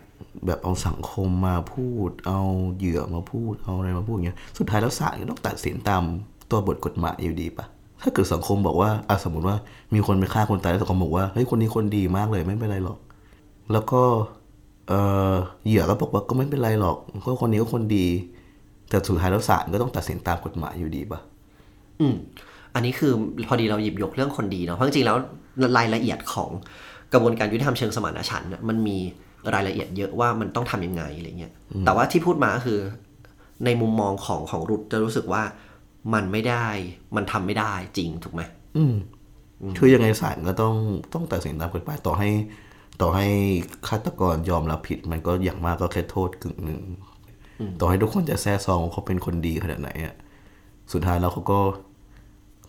[0.47, 2.41] แบบเอาสังคมมาพูด เอา
[2.77, 6.03] เหยื่อมาพูด เอาอะไรมาพูดอย่างเงี้ย สุดท้ายแล้วศาลก็ต้องตัดสินตาม
[6.51, 7.67] ตัวบทกฎหมายอยู่ดีปะ
[8.03, 9.57] ถ้าเกิดสังคมบอกว่าอะสมมติว่า
[9.95, 12.99] มีคนไปฆ่าคนตายแล้วสังคมบอกว่าเฮ้ยคนนี้คนดีมากเลยไม่เป็นไรหรอก
[13.73, 14.03] แล้วก็
[14.89, 14.93] เอ
[15.33, 15.35] อ
[15.67, 18.07] เหยื่อก็บอกว่าก็ไม่เป็นไรหรอกก็คนนี้ก็คนดี
[18.93, 21.21] แต่สุดท้ายแล้วศาลก็ต้องตัดสินตามกฎหมายอยู่ดีปะ
[22.01, 22.15] อืม
[22.75, 23.13] อันนี้คือ
[23.49, 25.17] พอดีเราหยิบยกเรื่องคนดีเนาะเพราะจริงๆแล้ว
[25.79, 26.51] รายละเอียดของ
[27.13, 28.99] กระบวนการยุติธรรมเชิงสมานฉันท์มันมี
[29.55, 31.53] รายละเอียดเยอะว่ามันต้องทํำยังไงอะไรเงี้ย
[31.85, 32.79] แต่ว่าที่พูดมาคือ
[33.65, 35.43] ในมุมมองของของรุดจะรู้สึกว่า
[36.15, 36.67] มันไม่ได้
[37.17, 38.43] มันทำไม่ได้จริงถูกไหม
[38.77, 38.95] อืม
[39.79, 40.75] คือยังไงศาลก็ต้อง
[41.15, 42.31] ต้องตัดสินตามกฎหมายต่อให้
[43.01, 43.27] ต่อให้
[43.89, 46.81] ฆาตกรยอมรับผิด มันก็อย่างมากก็แค่โทษกึ่งหนึ่ง
[47.81, 50.15] ต่อให้ทุกคนจะแซ่ซ้องเขาเป็นคนดีขนาดไหนอะ
[50.93, 51.61] สุดท้ายแล้วเขาก็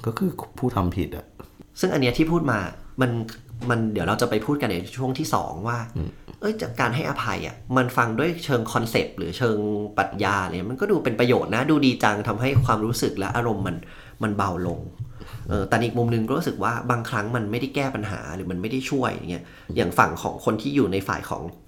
[0.05, 1.25] ก็คือผู้ทำผิดอะ
[1.79, 2.59] ซึ่งอันเนี้ยที่พูดมา
[3.01, 3.11] มัน
[3.69, 5.79] มันเดี๋ยวเราจะไปพูดกันในช่วงที่สองว่า
[6.39, 9.57] เอ้ยจากการให้อภัยอะมันฟังด้วยเชิง concept หรือเชิง
[9.97, 13.75] ปรัชญาเนี่ยมันก็ดูเป็นประโยชน์นะ ดูดีจังทำให้ความรู้สึกและอารมณ์มัน
[14.23, 14.79] มันเบาลง
[15.49, 21.62] เออแต่อีกมุมหนึงก็รู้สึกว่าบางครั้งมันไม่ได้แก้ปัญหาหรือมันไม่ได้ช่วยอย่างเงี้ยอย่างฝั่งของคนที่อยู่ในฝ่ายของเออ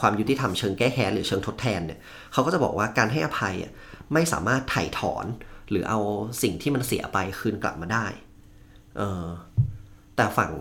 [0.00, 1.98] ความยุติธรรมเชิงแก้แค้นหรือเชิงทดแทนเนี่ย
[2.32, 3.72] เขาก็จะบอกว่าการให้อภัยอะ
[4.12, 5.26] ไม่สามารถไถ่ถอน
[5.70, 5.98] หรือเอา
[6.42, 8.06] สิ่งที่มันเสียไปคืนกลับมาได้
[8.98, 9.24] เออ
[10.16, 10.52] แต่ฝั่ง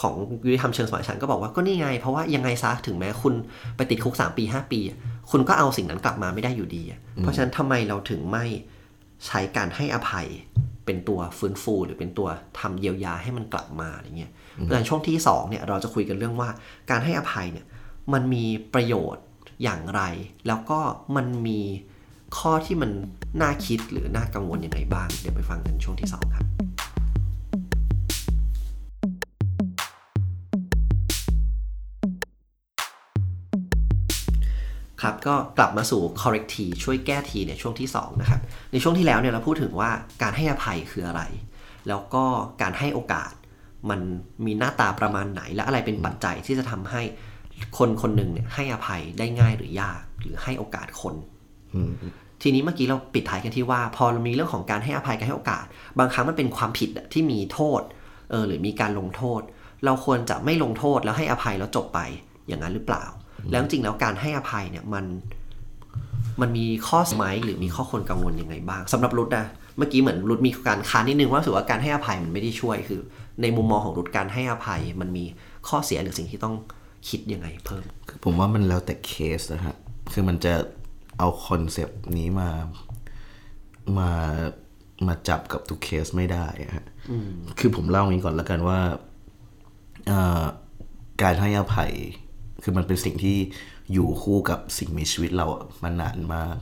[0.00, 0.14] ของ
[0.46, 3.34] ยุติธรรมเชิงสมานฉันท์ก็บอกว่าก็นี่ไง เพราะว่ายังไงซะถึงแม้คุณ
[3.76, 4.98] ไปติดคุกสามปีห้าปีอะ
[5.30, 8.44] คุณก็เอาสิ่งนั้นกลับมาไม่ได้อยู่ดีอะเพราะฉะนั้นทำไมเราถึงไม่
[9.26, 10.26] ใช้การให้อภัย
[10.84, 12.28] เป็นตัวฟื้นฟูหรือเป็นตัว
[12.60, 16.48] ทำเยียวยาให้มันกลับมาอะไรเงี้ยเพราะฉะนั้นช่วงที่สองเนี่ยเราจะคุยกันเรื่องว่า
[16.90, 17.66] การให้อภัยเนี่ย
[18.12, 19.24] มันมีประโยชน์
[19.62, 20.02] อย่างไร
[20.46, 20.80] แล้วก็
[21.16, 21.60] มันมี
[22.38, 22.90] ข้อที่มัน
[23.42, 26.46] น่าคิดหรือน่ากังวลยังไงบ้าง เดี๋ยวไปฟังกันช่วงที่สองครับ
[35.02, 38.40] ครับก็กลับมาสู่ correct ทีช่วยแก้ทีในช่วงที่ 2 นะครับ
[38.72, 39.90] ในช่วงที่แล้วเนี่ยเราพูดถึงว่า
[40.22, 41.22] การให้อภัยคืออะไร
[41.88, 42.24] แล้วก็
[42.62, 43.32] การให้โอกาส
[43.90, 44.00] มัน
[44.46, 47.02] มีหน้าตาประมาณไหนและอะไรเป็นปัจจัยที่จะทำให้
[47.78, 51.14] คนคนหนึ่งเนี่ยให้อภัยได้ง่ายหรือยาก หรือให้โอกาสคน
[52.42, 55.64] ทีนี้เมื่อกี้เราปิดท้ายกันที่ว่า พอเรามีเรื่องของการให้อภัยการให้โอกาส
[55.98, 57.82] บางครั้งมันเป็นความผิดอะที่มีโทษ
[58.30, 59.40] เออหรือมีการลงโทษ
[59.84, 62.00] เราควรจะไม่ลงโทษแล้วให้อภัยแล้วจบไป
[62.48, 63.04] อย่างนั้นหรือเปล่า
[63.50, 65.04] แล้วจริงๆแล้วการให้อภัยเนี่ยมัน
[66.40, 69.46] มันมีข้อสมัยหรือมีข้อควรกังวลยังไงบ้างสำหรับรุดนะ
[69.76, 73.00] เมื่อกี้เหมือนรุดมีการค้านนิดนึงว่ารู้สึกว่าการให้อภัยมันไม่ได้ช่วยคือ
[73.42, 75.24] ในมุมมองของรุดการให้อภัย มันมี
[75.68, 76.54] ข้อเสียหรือสิ่งที่ต้อง
[77.08, 79.76] คิดยังไงเพิ่ม คือผมว่ามันแล้วแต่เคสนะฮะ
[80.12, 80.54] คือมันจะ
[81.18, 82.50] เอาคอนเซปต์นี้มา
[83.98, 84.10] มา
[85.06, 86.86] มาจับกับทุกเคสไม่ได้อะฮะ
[87.58, 88.80] คือผมเล่าอย่างนี้ก่อนแล้วกันว่า
[90.06, 90.42] เอ่อ
[91.22, 91.92] การให้อภัย
[92.62, 93.36] คือมันเป็นสิ่งที่
[93.92, 96.56] อยู่คู่กับสิ่งมีชีวิตเราอะมานานมาก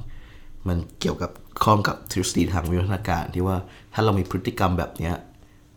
[0.69, 1.31] มันเกี่ยวกับ
[1.65, 3.57] ข้องกับทฤษฎีทางวิวัฒนาการที่ว่า
[3.95, 5.15] ถ้าเรามีพฤติกรรมแบบเนี้ย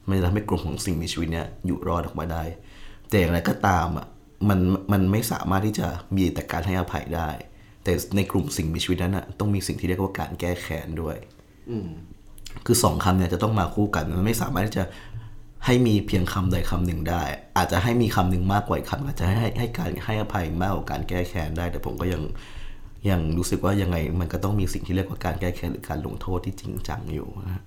[0.08, 2.43] มันจะทำให้กลุ่มของสิ่งมีชีวิตเนี้ยอยู่รอดออกมาได้
[3.10, 4.08] แต่อย่างไรก็ตามอะ
[4.50, 4.60] มัน
[4.92, 7.30] มันไม่สามารถที่จะมีแต่การให้อภัยได้
[7.84, 11.18] แต่ในกลุ่มสิ่งมีชีวิตนั้นอะต้องมีสิ่งที่เรียกว่าการแก้แค้นด้วย
[12.66, 14.86] คือสองคำเนี่ยจะต้องมาคู่กันมันไม่สามารถที่จะ
[15.66, 17.24] ให้มีเพียงคำใดคำหนึ่งได้
[17.58, 22.22] อาจจะให้มีคำหนึ่งมากกว่าอีกคำอาจจะให้ให้การให้อภัยมากกว่าการแก้แค้นได้ แต่ผมก็ยัง
[23.10, 27.64] ยังรู้สึกว่ายังไงมันก็ต้องมีสิ่งที่เรียกว่าการแก้แค้นหรือการลงโทษที่จริงจังอยู่นะฮะ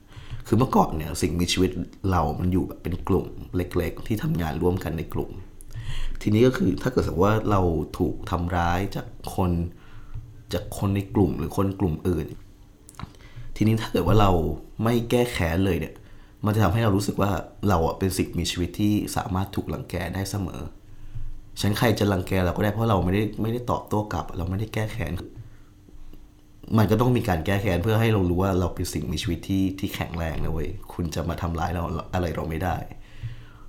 [0.47, 1.71] คือเมื่อก่อนเนี่ยสิ่งมีชีวิต
[2.11, 5.31] เรามันอยู่แบบเป็นกลุ่มเล็ก ๆ ที่ทำงานร่วมกันในกลุ่ม
[6.22, 7.61] ทีนี้ก็คือถ้าเกิดสมมติว่าเรา
[7.98, 9.50] ถูกทำร้ายจากคน
[10.52, 12.26] จากคนในกลุ่มหรือคนกลุ่มอื่น
[13.57, 14.31] ทีนี้ถ้าเกิดว่าเรา
[14.85, 15.94] ไม่แก้แค้นเลยเนี่ย
[16.44, 17.31] มันจะทำให้เรารู้สึกว่า
[17.68, 20.62] เราอะเป็นสิ่งมีชีวิตที่สามารถถูกรังแกได้เสมอ
[21.61, 25.12] ฉันใครจะรังแกเราก็ได้เพราะเราไม่ได้ไม่ได้ตอบโต้กลับ เราไม่ได้แก้แค้น
[26.79, 31.83] มันก็ต้องมีการแก้แค้นเพื่อให้เรารู้ว่าเราเป็นสิ่งมีชีวิตที่ที่แข็งแรงนะเว้ย คุณจะมาทำร้ายเรา
[32.14, 32.76] อะไรเราไม่ได้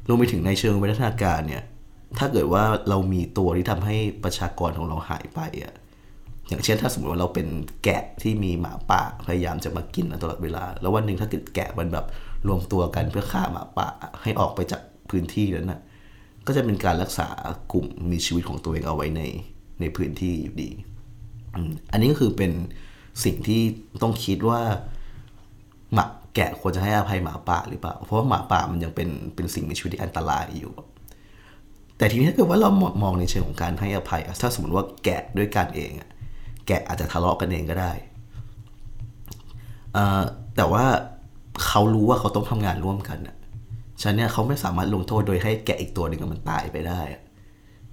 [0.07, 1.63] รวมไปถึงในเชิงวิวัฒนาการเนี่ย
[2.17, 5.75] ถ้าเกิดว่าเรามีตัวที่ทำให้ประชากรของเราหายไปอะ
[6.47, 7.47] อย่างเช่นถ้าสมมติว่าเราเป็น
[7.83, 12.05] แกะที่มีหมาป่าพยายามจะมากินตลอดเวลา แล้ววันหนึ่งถ้าเกิดแกะมันแบบ
[12.47, 13.87] รวมตัวกันเพื่อฆ่าหมาป่า
[14.21, 15.81] ให้ออกไปจากพื้นที่นั้นน่ะ
[16.47, 17.27] ก็จะเป็นการรักษา
[17.73, 19.21] กลุ่มมีชีวิตของตัวเองเอาไว้ใน
[19.81, 20.69] ในพื้นที่อยู่ดี
[21.91, 22.51] อันนี้ก็คือเป็น
[23.23, 23.61] สิ่งที่
[24.03, 24.61] ต้องคิดว่า
[25.93, 30.73] หมาแกะควรจะให้อภัยหมาป่าหรือเปล่า เพราะว่าหมาป่ามันยังเป็นเป็นสิ่งมีชีวิตที่อันตรายอยู่
[31.97, 32.69] แต่ทีนี้ถ้าเกิดว่าเรา
[33.03, 35.91] มองในเชิงของการให้อภัย ถ้าสมมติว่าแกะด้วยกันเอง
[36.67, 37.91] แกะอาจจะทะเลาะกันเองก็ได้
[40.55, 40.85] แต่ว่า
[41.65, 43.19] เขารู้ว่าเขาต้องทำงานร่วมกัน
[44.01, 47.01] ฉะนั้นเนี่ยเขาไม่สามารถลงโทษโดยให้แกะอีกตัวหนึ่งมันตายไปได้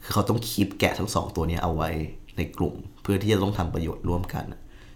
[0.03, 1.91] คือเขาต้องคีบแกะทั้งสองตัวนี้เอาไว้
[2.37, 4.45] ในกลุ่ม เพื่อที่จะต้องทำประโยชน์ร่วมกัน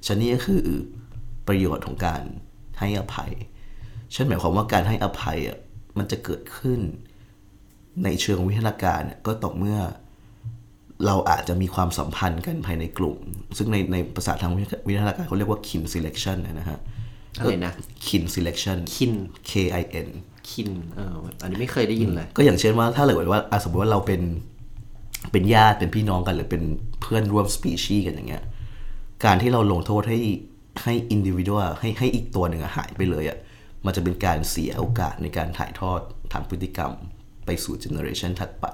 [0.07, 0.65] ฉะนี้ก็คือ
[1.49, 2.23] ประโยชน์ของการ
[2.79, 3.33] ให้อภัย
[4.15, 5.59] ฉันหมายความว่าการให้อภัยอะ
[5.99, 6.81] มันจะเกิดขึ้น
[8.05, 9.79] ในเชิงวิทยาการเนี่ยก็ต่อเมื่อ
[11.07, 13.19] เราอาจจะมีความสัมพันธ์กันภายในกลุ่ม
[13.57, 16.79] ซึ่งในในภาษาทางวิทยาการเขาเรียกว่า kin selection นะฮะ
[17.39, 17.73] อะไรนะ
[18.07, 19.13] kin selection kin
[19.51, 20.09] K I N
[20.49, 24.23] คินเอออันนี้ไม่เคยได้ยินเลย ก็อย่างเช่นว่าถ้าเกิดว่าอะสมมติว่าเราเป็น
[25.33, 26.63] เป็นญาติเป็นพี่น้องกันหรือเป็น
[27.01, 28.45] เพื่อนร่วมสปีชีส์กันอย่างเงี้ย
[29.25, 30.19] การที่เราลงโทษให้
[30.83, 33.39] ให้อินดิวิ u a ให้ให้อีกตัวหนึ่งอะหายไปเลยอะ
[33.85, 36.01] มันจะเป็นการเสียโอกาสในการถ่ายทอด
[36.33, 36.93] ทางพฤติกรรม
[37.49, 38.67] ไปสู่เจเนอเรชันถัดไป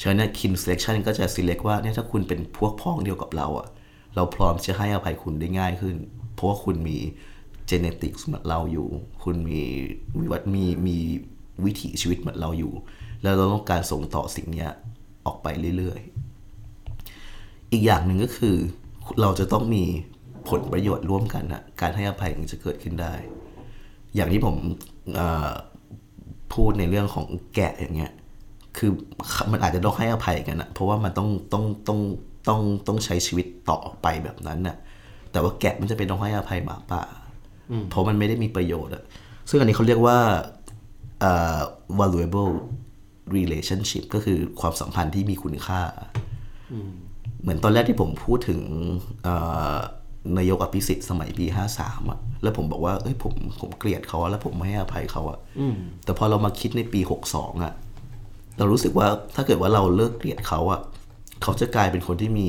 [0.00, 3.68] ฉะนั้น kin selection ก็จะ select ว่าเนี่ยถ้าคุณเป็นพวกพ้องเดียวกับเราอะ
[4.14, 5.96] เราพร้อมจะให้อภัยคุณได้ง่ายขึ้น
[6.34, 6.98] เพราะว่าคุณมี
[7.66, 8.88] เจเนติกส์เหมือนเราอยู่
[9.24, 9.60] คุณมี
[10.18, 10.96] วิวัฒมีมี
[11.64, 12.72] วิถีชีวิตเหมือนเราอยู่
[13.22, 14.66] แล้วเราต้องการส่งต่อสิ่งนี้
[15.26, 18.56] ออกไปเรื่อยๆ อีกอย่างหนึ่งก็คือ
[19.20, 19.84] เราจะต้องมี
[20.48, 23.14] ผลประโยชน์ร่วมกันนะการให้อภัยถึงจะเกิดขึ้นได้
[24.14, 24.56] อย่างที่ผม
[26.54, 28.12] พูดในเรื่องของแกะอย่างเงี้ย
[28.76, 28.90] คือ
[29.52, 32.00] มันอาจจะต้องให้อภัยกันนะเพราะว่ามันต้องต้องต้อง
[32.48, 34.76] ต้องต้องใช้ชีวิตต่อไปแบบนั้นน่ะ
[35.32, 37.02] แต่ว่าแกะมันจะเป็นต้องให้อภัยหมาป่า
[37.90, 39.02] เพราะมันไม่ได้มีประโยชน์อะ
[39.48, 40.18] ซึ่งอันนี้เขาเรียกว่า
[41.20, 41.58] เอ่อ
[42.00, 42.52] valuable
[43.36, 45.80] relationship ก็คือความสัมพันธ์ที่มีคุณค่า
[47.42, 48.60] เหมือนตอนแรกที่ผมพูดถึง
[49.22, 49.34] เอ่
[49.74, 49.76] อ
[50.38, 55.38] นายกอภิสิทธิ์สมัยปีห้าสามอะแล้วผมบอกว่าเอ้ยผมผมเกลียดเขาอะแล้วผมไม่ให้อภัยเขาอะ
[56.04, 57.72] แต่พอเรามาคิดในปีหกสองอะ
[58.58, 60.80] เรารู้สึกว่าถ้าเกิดว่าเราเลิกเกลียดเขาอะ
[61.42, 62.48] เขาจะกลายเป็นคนที่มี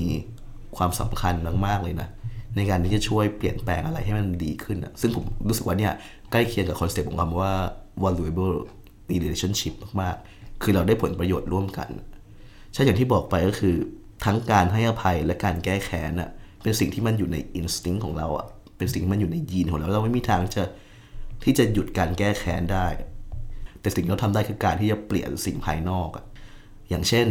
[0.78, 1.34] ความสำคัญ
[1.66, 2.10] มากๆเลยนะ
[2.56, 5.94] ในการที่จะช่วยเปลี่ยนแปลงอะไรให้มันดีขึ้นอะซึ่งผมรู้สึกว่าเนี่ย
[6.32, 7.54] ใกล้เคียงกับ concept ของคำว่า
[8.04, 8.56] valuable
[9.12, 11.90] relationship มากๆ คือเราได้ผลประโยชน์ร่วมกัน
[12.74, 13.76] ใช่อย่างที่บอกไปก็คือ
[14.26, 16.30] ทั้งการให้อภัยและการแก้แค้นอะ
[16.64, 20.64] เป็นสิ่งที่มันอยู่ในอินสติ้งของเราอะเป็นสิ่งที่มันอยู่ในยีนของเราเราไม่มีทางจะ
[21.44, 22.88] ที่จะหยุดการแก้แค้นได้
[23.82, 26.26] แต่สิ่งที่เราทำได้คือการที่จะเปลี่ยนสิ่งภายนอกอะ
[26.90, 27.28] อย่างเช่น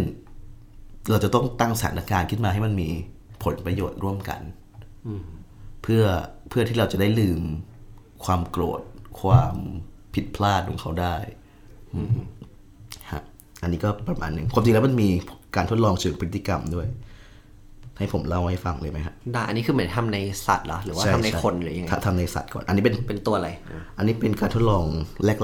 [1.11, 2.89] เราจะต้องตั้งสถานการณ์ขึ้นมาให้มันมี
[3.45, 4.41] ผลประโยชน์ร่วมกัน
[5.83, 6.05] เพื่อ
[6.49, 7.43] เพื่อที่เราจะได้ลืม
[8.25, 8.81] ความโกรธ
[9.21, 9.55] ความ
[10.15, 11.17] ผิดพลาดของเขาได้
[13.13, 13.23] ฮะ
[13.63, 15.09] อันนี้ก็ประมาณหนึ่งความจริงแล้วมันมี
[15.57, 16.87] การทดลองเชิงพฤติกรรมด้วย
[17.99, 24.85] ให้ผมเล่าให้ฟังเลยไหมฮะได้ อันนี้คือเหมือนทำในสัตว์เหรอ หรือว่าทำในคนหรือยังไงทำทำในสัตว์ก่อน อันนี้เป็นเป็นตัวอะไรอะอันนี้เป็นการทดลอง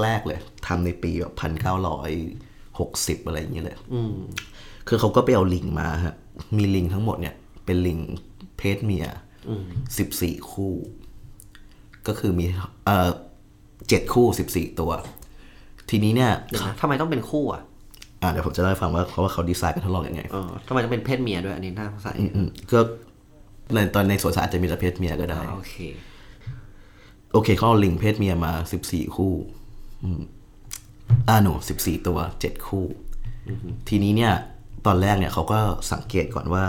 [0.03, 2.11] แรก ๆ เลยทำในปีแบบพันเก้าร้อย
[2.79, 3.77] หกสิบอะไรอย่างเงี้ยเลย
[4.87, 6.15] คือเขาก็ไปเอาลิงมาฮะ
[6.57, 7.35] มีลิงทั้งหมดเนี่ย
[7.65, 7.99] เป็นลิง
[8.57, 9.05] เพศเมีย
[9.97, 10.73] สิบสี่คู่
[12.07, 12.45] ก็คือมี
[12.85, 13.09] เอ่อ
[13.89, 14.91] เจ็ดคู่สิบสี่ตัว
[15.89, 17.61] ทีนี้เนี่ยเดี๋ยวนะทำไมต้องเป็นคู่อะ
[18.23, 22.79] อ่าเดี๋ยวผมจะเล่าให้ฟังว่าเขาว่าเขาดีไซน์การทดลองยังไงเออทำไมต้องเป็นเพศเมียด้วยอันนี้น่าสงสัยอืมก็
[23.73, 25.75] ในตอนในสวนสัตว์อาจจะมีแต่เพศเมียก็ได้ โอเค
[27.33, 29.33] โอเคเขาเอาลิงเพศเมียมาสิบสี่คู่
[30.03, 30.21] อืม
[31.27, 32.85] อ่าหนูสิบสี่ตัวเจ็ดคู่
[33.89, 34.33] ทีนี้เนี่ย
[34.85, 35.59] ตอนแรกเนี่ยเขาก็
[35.91, 36.65] สังเกตก่อนว่า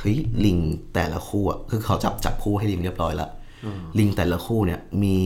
[0.00, 0.58] เฮ้ยลิง
[0.94, 3.30] แต่ละคู่อะคือเขาจับจับคู่ให้ลิงเรียบร้อยแล้ว
[3.98, 5.18] ลิงแต่ละคู่เนี่ยมี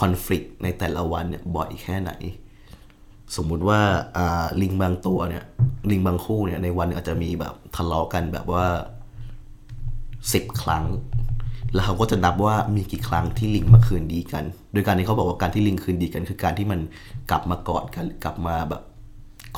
[0.00, 2.12] คอน FLICT ในแต่ละวันเนี่ยบ่อยแค่ไหน
[3.36, 3.80] สมมุติว่า
[4.16, 5.44] อ่าลิงบางตัวเนี่ย
[5.90, 8.64] ลิงบางคู่เนี่ยในวันหนึ่งอาจจะมีแบบทะเลาะกันแบบว่า
[10.32, 10.84] สิบครั้ง
[11.74, 16.80] แล้วเขาก็จะนับว่ามีกี่ครั้งที่ลิงมาคืนดีกัน โดยการที่เขาบอกว่าการที่ลิงคืนดีกัน คือการที่มัน
[17.30, 18.82] กลับมากอดกันกลับมาแบบ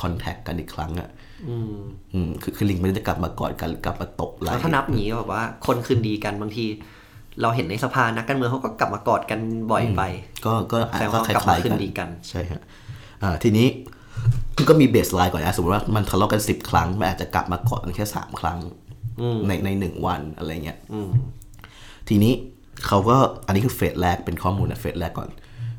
[0.01, 1.09] คอนแทคกันอีกครั้งอะ
[1.49, 6.65] อืมคือคือลิงมันจะกลับมากอดกันกลับมาตบไหล่แล้วถ้านับอย่างนี้แบบว่า คนคืนดีกันบางที
[7.41, 9.39] เราเห็นในสภานักการเมืองเขาก็กลับมากอดกัน
[9.71, 10.01] บ่อยไป
[10.45, 12.82] ก็ก็แสดงก็ว่าก็คล้ายๆกันกลับล้ามายๆคืนดีกัน ใช่ฮะอ่า
[13.43, 13.67] ทีนี้
[14.69, 18.59] ก็มี baseline ก่อนนะสมมติว่ามันทะเลาะกันสิบครั้งมันอาจจะกลับมากอดกันแค่สามครั้ง
[19.47, 20.77] ในในหนึ่งวันอะไรเงี้ย
[22.09, 22.33] ทีนี้
[22.87, 25.29] เขาก็อันนี้คือ phase แรกเป็นข้อมูลนะ phase แรกก่อน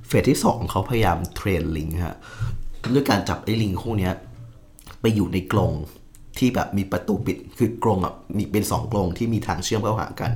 [0.09, 2.17] phase ที่สองเขาพยายาม train ลิงฮะ
[2.95, 4.15] ด้วยการจับไอ้ลิงคู่เนี้ย
[5.01, 5.73] ไปอยู่ในกรง
[6.39, 10.33] ที่แบบมีประตูปิดคือกรงอะมีเป็นสองกรงที่มีทางเชื่อมเข้าหากัน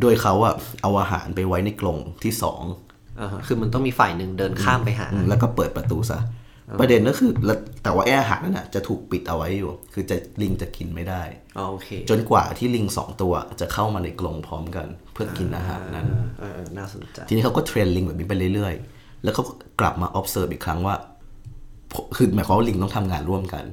[0.00, 2.89] โดยเขาอะเอาอาหารไปไว้ในกรงที่สองอ่าฮะ
[3.46, 6.20] คือมันต้องมีฝ่ายหนึ่งเดินข้ามไปหาอืมแล้วก็เปิดประตูซะ
[6.80, 11.22] ประเด็นก็คือแล้วแต่ว่าแออาหารนั่นน่ะจะถูกปิดเอาไว้อยู่ คือจะลิงจะกินไม่ได้
[11.58, 16.06] อ๋อโอเค จนกว่าที่ลิงสองตัวจะเข้ามาในกรงพร้อมกัน เพื่อกินอาหารนั้น
[16.40, 20.94] เออเออน่าสนใจทีนี้เขาก็เทรนลิงแบบนี้ไปเรื่อยๆ แล้วเขาก็กลับมา observe อีกครั้งว่า
[22.16, 23.64] คือหมายความว่าลิงต้องทำงานร่วมกัน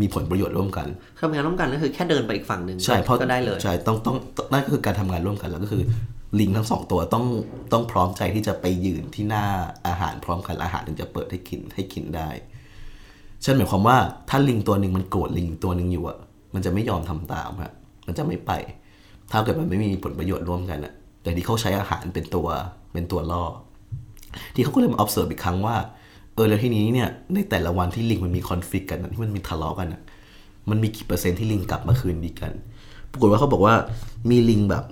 [0.00, 0.88] มีผลประโยชน์ร่วมกัน
[1.20, 5.82] ทำงานร่วมกันก็คือแค่เดินไปอีกฝั่งหนึ่งใช่เพราะก็ได้เลยใช่ต้องต้องต้องนั่นก็คือการทำงานร่วมกันแล้วก็คือ
[6.40, 7.26] ลิงทั้งสองตัวต้อง
[7.72, 9.44] ต้องพร้อมใจที่จะไปยืนที่หน้า
[9.86, 12.28] อาหารพร้อมกันอาหารถึงจะเปิดให้กินให้กินได้
[13.44, 13.96] ฉันหมายความว่า
[14.28, 16.18] ถ้าลิงตัวหนึ่งมันโกรธลิงตัวหนึ่งอยู่อะ
[16.54, 17.72] มันจะไม่ยอมทำตามฮะ
[18.06, 18.52] มันจะไม่ไป
[19.30, 20.92] ถ้าเกิดมันไม่มีผลประโยชน์ร่วมกันอะ
[21.22, 22.46] แต่ที่เขาใช้อาหารเป็นตัว
[22.92, 23.44] เป็นตัวล่อ
[24.54, 25.76] ที่เขาก็เลยมา observe อีกครั้งว่า
[26.34, 30.02] เออแล้วทีนี้เนี่ยในแต่ละวันที่ลิงมันมีคอนฟ lict กันที่มันมีทะเลาะกันอะ
[30.70, 32.52] มันมีกี่เปอร์เซ็นต์ที่ลิงกลับมาคืนดีกัน
[33.10, 33.74] ปรากฏว่าเขาบอกว่า
[34.30, 34.84] มีลิงแบบ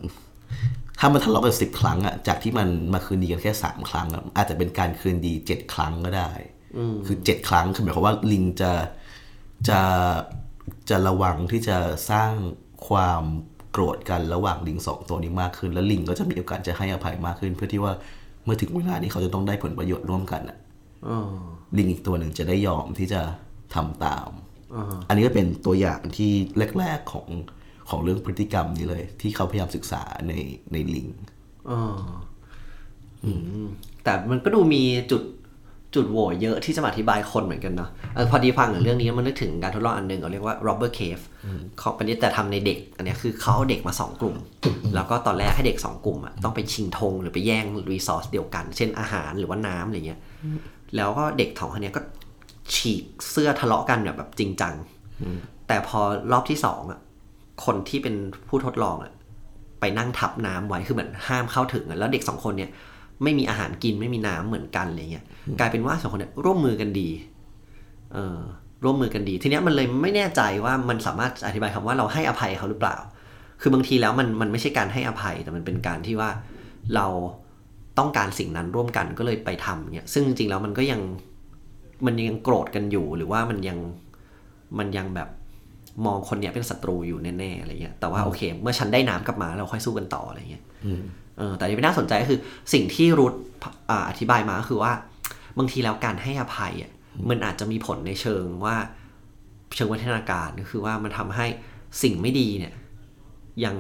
[1.05, 6.31] ถ้ามันทะเลาะกันสิบครั้งอะจากที่มันมาคืนดีกันแค่สามครั้งอะอาจจะเป็นการคืนดีเจ็ดครั้งก็ได้
[7.07, 8.73] คือเจ็ดครั้งคือหมายความว่าลิงจะ
[9.69, 9.81] จะ
[10.91, 11.79] จะระวังที่จะ
[12.11, 12.31] สร้าง
[12.89, 13.23] ความ
[13.71, 17.93] โกรธกันระหว่างลิงสองตัวนี้มากขึ้น แล้วลิงก็จะมีโอกาสจะให้อภัยมากขึ้น เพื่อที่ว่า
[18.45, 20.59] เมื่อถึงเวลานี้เขาจะต้องได้ผลประโยชน์ร่วมกันอะ
[21.09, 21.29] อ๋อ
[21.77, 23.21] ลิงอีกตัวหนึ่งจะได้ยอมที่จะ
[23.75, 24.29] ทำตาม
[25.09, 26.33] อันนี้ก็เป็นตัวอย่างที่
[26.79, 27.29] แรก ๆของ
[27.93, 30.33] ของเรื่องพฤติกรรมนี้เลย ที่เขาพยายามศึกษาใน
[30.73, 31.09] ในลิง
[31.71, 31.81] อ๋อ
[33.25, 33.33] อื
[33.65, 33.67] ม
[34.05, 35.23] แต่มันก็ดูมีจุด
[35.95, 41.23] จุดโหว่เยอะที่จะมาอธิบายคนเหมือนกันเนาะเออพอดีฟังถึงเรื่องนี้มันนึกถึงการทดลองอันหนึ่งเขาเรียกว่า robber cave
[41.79, 44.37] เขาเป็นแต่ทำในเด็ก อันเนี้ยคือเขาเอาเด็กมาสองกลุ่ม
[44.95, 50.21] แล้วก็ตอนแรกให้เด็กสองกลุ่มอะต้องไปชิงธงหรือไปแย่งรีซอสเดียวกัน เช่นอาหารหรือว่าน้ำอะไรเงี้ย
[50.97, 52.01] แล้วก็เด็กสองคนเนี้ยก็
[52.75, 54.75] ฉีกเสื้อทะเลาะกันแบบแบบจริงจัง
[55.69, 56.01] แต่พอ
[56.33, 57.01] รอบที่สองอะ
[57.65, 58.15] คนที่เป็น
[58.49, 59.13] ผู้ทดลองอะ
[59.81, 62.71] ไปนั่งทับน้ำไว้คือเหมือนห้ามเข้าถึงอะแล้วเด็กสองคนเนี่ย
[63.23, 65.25] ไม่มีอาหารกินไม่มีน้ำเหมือนกันอะไรเงี้ย
[65.59, 67.09] กลายเป็นว่าสองคนเนี่ยร่วมมือกันดี
[68.13, 68.39] เออ
[68.85, 72.97] ร่วมมือกันดี ทีเนี้ยมันเลยไม่แน่ใจว่ามันสามารถอธิบายคำว่าเราให้อภัยเขาหรือเปล่า
[73.61, 76.31] คือบางทีแล้วมันมันไม่ใช่การให้อภัยแต่มันเป็นการที่ว่า
[76.95, 77.07] เรา
[77.99, 81.01] ต้องการสิ่งนั้นร่วมกันก็เลยไปทำเนี่ยซึ่งจริงๆแล้วมันก็ยัง
[82.07, 83.79] มันยังโกรธกันอยู่หรือว่ามันยัง
[84.79, 85.29] มันยังแบบ
[86.07, 90.65] มองคนเนี้ยเป็นศัตรูอยู่แน่ๆอะไรเงี้ยแต่ว่าโอเค เมื่อฉันได้น้ำกลับมาเราค่อยสู้กันต่ออะไรเงี้ย
[91.39, 92.41] เออแต่ที่น่าสนใจก็คือ
[92.73, 93.35] สิ่งที่รุท
[93.91, 94.93] อ่าอธิบายมาก็คือว่า
[95.59, 96.93] บางทีแล้วการให้อภัยอะ
[97.29, 98.77] มันอาจจะมีผลในเชิงว่า
[99.77, 101.47] เชิงวัฒนาการก็คือว่ามันทำให้
[102.03, 102.73] สิ่งไม่ดีเนี่ย
[103.65, 103.77] ยัง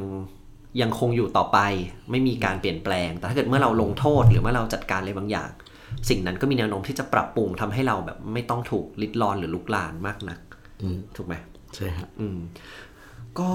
[0.81, 1.59] ยังคงอยู่ต่อไป
[2.11, 5.51] ไม่มีการเปลี่ยนแปลง แต่ถ้าเกิดเมื่อเราลงโทษหรือเมื่อเราจัดการอะไรบางอย่าง
[6.09, 10.38] สิ่งนั้นก็มีแนวโน้มที่จะปรับปรุงทำให้เราแบบไม่ต้องถูกลิดรอนหรือลุกลานมากนัก
[10.83, 11.35] อืมถูกไหม
[11.74, 12.38] ใช่ครับอืม
[13.40, 13.50] ก็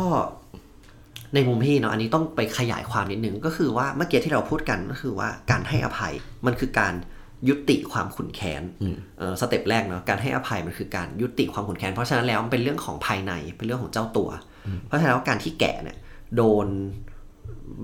[1.34, 6.14] ในมุมพี่เนาะอันนี้ต้องไปขยายความนิดนึงก็คือว่าเมื่อกี้ที่เราพูดกันก็คือว่าการให้อภัย
[6.46, 6.94] มันคือการ
[7.50, 8.64] ยุติความขุนแค้น
[9.20, 14.30] เออสเต็ปแรกเนาะการให้อภัยมันคือการยุติความขุนแค้นเพราะฉะนั้นแล้วมันเป็นเรื่องของภายในเป็นเรื่องของเจ้าตัว
[14.88, 15.98] เพราะฉะนั้นแล้วการที่แกะเนี่ย
[16.36, 16.68] โดน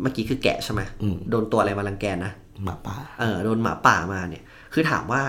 [0.02, 0.82] เมื่อกี้คือแกะใช่ไหม
[1.30, 2.32] โดนตัวอะไรมารังแกนะ
[2.64, 4.44] หมาป่าเออโดนหมาป่ามาเนี่ย
[4.74, 5.22] คือถามว่า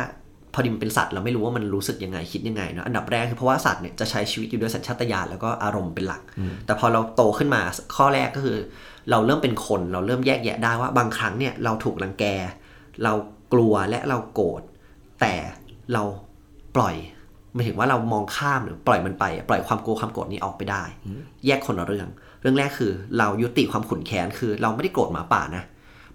[0.54, 6.22] พอดีมันเป็นสัตว์เราไม่รู้ว่ามันรู้สึกยังไงคิดยังไงเนอะอันดับแรกคือเพราะว่าสัตว์เนี่ยจะใช้ชีวิตอยู่ด้วยสัญชาตญาณแล้วก็อารมณ์เป็นหลัก
[6.66, 7.60] แต่พอเราโตขึ้นมา
[7.96, 8.56] ข้อแรกก็คือ
[9.10, 12.24] เราเริ่มเป็นคนเราเริ่มแยกแยะได้ว่าบางครั้งเนี่ยเราถูกรังแก
[13.04, 13.12] เรา
[13.52, 14.62] กลัวและเราโกรธ
[15.20, 15.34] แต่
[15.92, 16.02] เรา
[16.76, 16.94] ปล่อย
[17.52, 20.82] หมายถึงว่าเรามองข้ามหรือปล่อยมันไปปล่อยความกลัวความโกรธนี้ออกไปได้
[21.46, 22.08] แยกคนละเรื่อง
[22.40, 25.64] เรื่องแรกคือ เรายุติความขุนแค้นคือ เราไม่ได้โกรธหมาป่านะ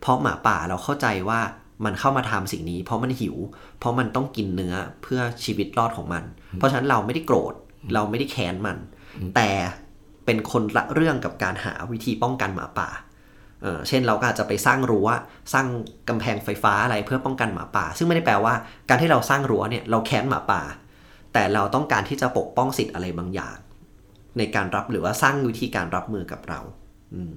[0.01, 1.39] เพราะหมาป่าเราเข้าใจว่า
[1.85, 3.35] มันเข้ามาทำสิ่งนี้ เพราะมันหิว
[3.79, 6.23] เพราะมันต้องกินเนื้อเพื่อชีวิตรอดของมัน
[6.55, 7.53] เพราะฉะนั้นเราไม่ได้โกรธ
[7.93, 8.77] เราไม่ได้แค้นมัน
[9.35, 9.49] แต่
[10.25, 12.89] เป็นคนละเรื่องกับการหาวิธีป้องกันหมาป่า
[13.63, 15.07] เออเช่นเราก็อาจจะไปสร้างรั้ว
[15.53, 15.67] สร้าง
[16.09, 18.53] กำแพงไฟฟ้าอะไรเพื่อป้องกันหมาป่า ซึ่งไม่ได้แปลว่า
[18.89, 20.61] การที่เราสร้างรั้วเนี่ยเราแค้นหมาป่า
[21.33, 23.57] แต่เราต้องการที่จะปกป้องสิทธิ์อะไรบางอย่าง
[24.37, 26.59] ในการรับหรือว่าสร้างวิธีการรับมือกับเรา
[27.13, 27.33] อืม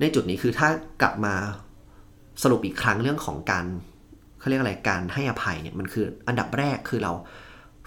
[0.00, 0.68] ในจุดนี้คือถ้า
[1.02, 1.34] กลับมา
[2.42, 3.66] สรุปอีกครั้งเรื่องของการ
[4.38, 7.12] เขาเรียกอะไรการให้อภัยเนี่ยมันคืออันดับแรกคือเรา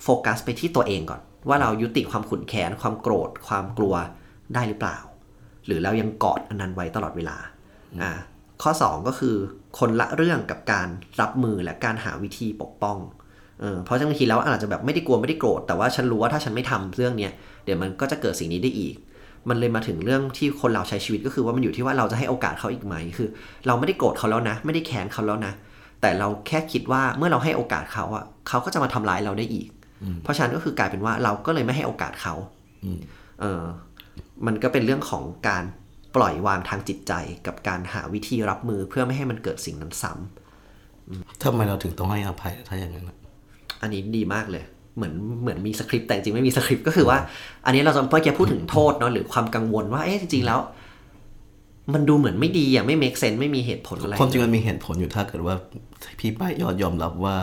[0.04, 3.96] โฟกัสไปที่ตัวเองก่อน ว่าเรายุติความขุนแค้นความโกรธ ความกลัว
[4.54, 4.98] ได้หรือเปล่า
[5.66, 7.38] หรือเรายังกอดอันนั้นไว้ตลอดเวลา
[8.02, 8.12] อ่า
[8.62, 9.36] ข้อ 2 ก็คือ
[9.80, 10.88] คนละเรื่องกับการ
[11.22, 12.98] รับมือและการหาวิธีปกป้อง
[13.62, 17.32] เออเพราะบางทีแล้วอาจจะแบบไม่ได้กลัวไม่ได้โกรธแต่ว่าฉันรู้ว่าถ้าฉันไม่ทำเรื่องเนี้ย
[17.66, 18.96] เดี๋ยวมันก็จะเกิดสิ่งนี้ได้อีก
[19.50, 23.28] มันเลยมาถึงเรื่องที่คนเราใช้ชีวิตก็คือว่ามันอยู่ที่ว่าเราจะให้โอกาสเขาอีกไหมคือ
[23.68, 25.54] เราไม่ได้โกรธเขาแล้วนะ ไม่ได้แค้นเขาแล้วนะ
[26.02, 29.68] แต่เราแค่คิดว่าเมื่อเราให้โอกาสเขาอะเขาก็จะมาทำร้ายเราได้อีก
[30.24, 32.34] เพราะฉะนั้นก็คือกลายเป็นว่าเราก็เลยไม่ให้โอกาสเขา
[33.42, 33.62] เออ
[34.46, 35.64] มันก็เป็นเรื่องของการ
[36.16, 37.14] ปล่อยวางทางจิตใจ
[37.48, 43.18] กับการหาวิธีรับมือเพื่อไม่ให้มันเกิดสิ่งนั้นซ้ำทำไมเราถึงต้องให้อภัยถ้าอย่างนั้นอะ
[43.82, 44.64] อันนี้ดีมากเลย
[45.00, 47.18] เหมือนเหมือนมีสคริปต์แต่จริงๆไม่มีสคริปต์ก็คือว่า
[47.66, 50.60] อันนี้เราจะเมื่อกี้พูดถึงโทษเนาะหรือความกังวลว่าเอ๊ะจริงๆแล้ว
[51.94, 55.56] มันดูเหมือนไม่ดีอะไม่ make sense ไม่มีเหตุผลอะไรความจริงมันมีเหตุผลอยู่ถ้าเกิดว่า
[56.20, 57.36] พี่ป้ายยอดยอมรับว่า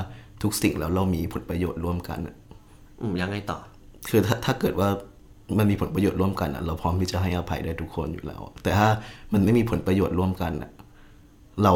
[0.43, 2.35] ทุกสิ่งแล้วเรามีผลประโยชน์ร่วมกันอะ
[3.01, 3.59] อืมยังไงต่อ
[4.09, 4.89] คือถ้าถ้าเกิดว่า
[5.59, 8.89] มันมีผลประโยชน์ร่วมกันอะเราพร้อมที่จะให้อภัยได้ทุกคนอยู่แล้ว แต่ถ้า
[9.33, 10.71] มันไม่มีผลประโยชน์ร่วมกันอะ
[11.65, 11.75] เรา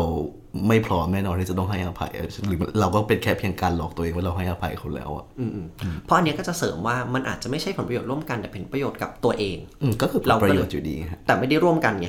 [0.68, 12.08] ไม่พร้อมแน่นอนที่จะต้องให้อภัยอะหรือเราก็เป็นแค่เพียงการหลอกตัวเองว่าเราให้อภัยเขาแล้วอะอืมๆเพราะอันเนี้ยก็จะเสริมว่ามันอาจจะไม่ใช่ผลประโยชน์ร่วมกันแต่เป็นประโยชน์กับตัวเองอืมก็คือผลเราก็ประเลยโยชน์อยู่ดีฮะแต่ไม่ได้ร่วมกันไง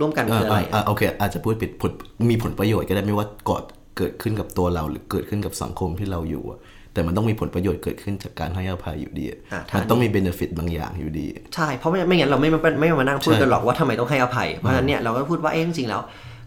[0.00, 1.92] ร่วมกันเอคือออะไรอะโอเค อาจจะพูดผิดผล
[2.30, 3.64] มีผลประโยชน์ก็ได้ไม่ว่ากอด
[3.96, 6.58] เกิดขึ้นกับตัวเราหรือเกิดขึ้นกับสังคมที่เราอยู่อะ
[6.94, 16.00] แต่มันต้องมีผลประโยชน์เกิดขึ้นจากการให้อภัยอยู่ดีอะอะถ้ามัมันต้องมีเบนฟิตบางอย่างอยู่ดี ใช่ เพราะไม่ไม่งั้นเราไม่ไม่ไม่มานั่งพูดใช่กันหรอกว่าทำไมต้องให้อภัย เพราะฉะนั้นเนี่ยเราก็พูดว่าเอ๊ะจริงๆแล้ว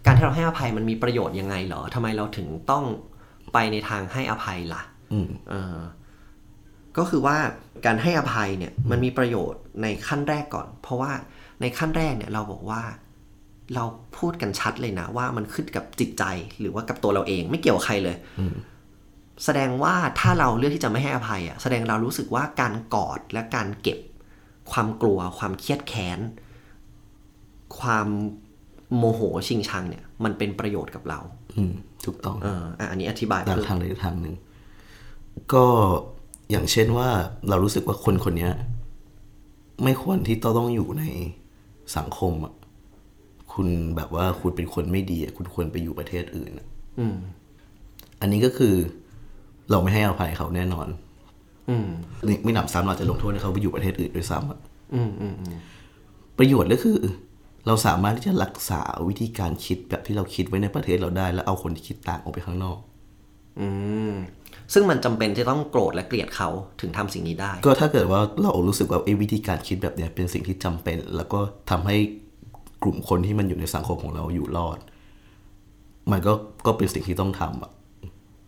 [0.06, 2.84] การที่เราให้อภัยมันมีประโยชน์ยังไงเหรอทำไมเราถึงต้อง
[3.52, 4.82] ไปในทางให้อภัยล่ะ
[5.12, 5.78] อืมเออ
[6.96, 7.36] ก็คือว่า
[7.86, 11.12] การให้อภัยเนี่ยมันมีประโยชน์ในขั้นแรกก่อน เพราะว่า
[11.60, 12.82] ในขั้นแรกเนี่ยเราบอกว่า
[13.74, 13.84] เรา
[14.18, 16.24] พูดกันชัดเลยนะ ว่ามันขึ้นกับจิตใจ
[16.60, 18.16] หรือว่ากับตัวเราเอง ไม่เกี่ยวกับใครเลย
[19.44, 23.98] แสดงว่าถ้าเราเลือกที่จะไม่ให้อภัยอะแสดงเรารู้สึกว่าการกอดและการเก็บ
[24.72, 26.18] ความกลัว ความเครียดแค้น
[27.78, 28.08] ความ
[28.96, 31.20] โมโหชิงชังเนี่ย มันเป็นประโยชน์กับเรา
[31.56, 31.72] อืม
[32.06, 34.34] ถูกต้องเอออะอันนี้อธิบายทางเพิ่มทางใดทางหนึ่ง
[35.54, 35.64] ก็
[36.50, 37.08] อย่างเช่นว่า
[37.48, 38.52] เรารู้สึกว่าคนคนเนี้ย
[39.84, 41.04] ไม่ควรที่ต้องต้องอยู่ใน
[41.96, 42.54] สังคมอะ
[43.52, 46.66] คุณแบบว่าคุณเป็นคนไม่ดีอะคุณควรไปอยู่ประเทศอื่นอะ
[46.98, 47.16] อืม
[48.20, 48.74] อันนี้ก็คือ
[49.70, 50.88] เราไม่ให้อภัยเขาแน่นอน
[51.70, 51.88] อืม
[52.26, 54.58] นี่ไม่หนำซ้ำเราจะลงโทษให้เขาไปอยู่ประเทศอื่นด้วยซ้ำอะ
[54.94, 55.56] อืมอืมอืม
[56.38, 56.98] ประโยชน์ก็คือ
[57.66, 62.78] เราสามารถที่จะรักษาวิธีการคิดแบบที่เราคิดไว้ในประเทศเราได้ แล้วเอาคนที่คิดต่างออกไปข้างนอก
[63.60, 63.68] อื
[64.10, 64.12] ม
[64.72, 66.48] ซึ่งมันจำเป็นที่ต้องโกรธและเกลียดเขา
[66.80, 71.40] ถึงทำสิ่งนี้ได้ ก็ถ้าเกิดว่าเรารู้สึกว่าไอ้วิธีการคิดแบบเนี้ยเป็นสิ่งที่จำเป็น แล้วก็
[71.70, 71.96] ทำให้
[72.82, 74.78] กลุ่มคนที่มันอยู่ในสังคมของเราอยู่รอด
[76.10, 76.32] มันก็
[76.66, 77.72] ก็เป็นสิ่งที่ต้องทำอะ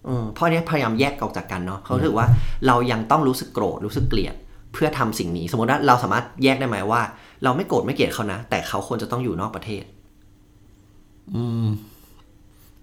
[0.05, 2.27] เออเพราะเนี้ยพยายามแยกออกจากกันเนาะเขาถือว่า
[2.66, 4.35] เรายังต้องรู้สึกโกรธรู้สึกเกลียด
[4.73, 7.03] เพื่อทำสิ่งนี้ สมมติว่าเราสามารถแยกได้ไหมว่า
[7.45, 9.85] เราไม่โกรธไม่เกลียดเขานะ แต่เขาควรจะต้องอยู่นอกประเทศ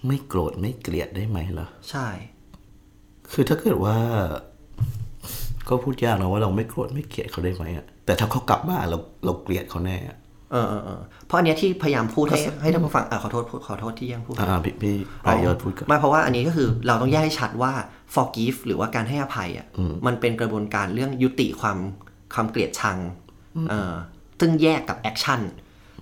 [0.07, 2.07] ไม่โกรธไม่เกลียดได้ไหมล่ะใช่
[3.31, 3.97] คือถ้าเกิดว่า
[5.69, 10.17] ก็พูดยากนะว่าเราไม่โกรธไม่เกลียดเขาได้ไหมอะแต่ถ้าเขากลับมาเราเราเกลียดเขาแน่อะ
[10.51, 17.71] เออเออเออเพราะอันเนี้ยที่พยายามพูดให้ให้ท่านผู้ฟังอะขอโทษขอโทษที่แย่งพูดอ่าพี่พี่ปลายยอดพูดก่อนไม่เพราะว่าอันนี้ก็คือเราต้องแยกให้ชัดว่า
[18.15, 19.67] forgive หรือว่าการให้อภัยอะ
[20.05, 21.77] มันเป็นกระบวนการเรื่องยุติความ
[22.33, 22.97] ความเกลียดชัง
[23.69, 23.93] เออ
[24.39, 25.41] ซึ่งแยกกับ action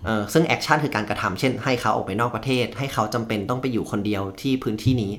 [0.06, 5.12] เออซึ่ง action คือการกระทำเช่น ให้เขาออกไปนอกประเทศ ให้เขาจำเป็นต้องไปอยู่คนเดียวที่พื้นที่นี้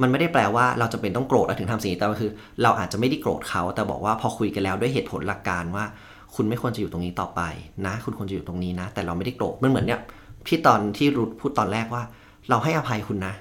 [0.00, 2.30] มันไม่ได้แปลว่าเราจะเป็นต้องโกรธแล้วถึงทำสิ่งนี้แต่ว่าคือ
[2.62, 5.84] เราอาจจะไม่ได้โกรธเขาแต่บอกว่าพอคุยกันแล้วด้วยเหตุผลหลักการว่า
[6.34, 7.40] คุณไม่ควรจะอยู่ตรงนี้ต่อไป
[7.86, 10.00] นะ คุณควรจะอยู่ตรงนี้นะ แต่เราไม่ได้โกรธมันเหมือนเนี่ย
[10.48, 12.02] ที่ตอนที่รุดพูดตอนแรกว่า
[12.50, 13.34] เราให้อภัยคุณนะ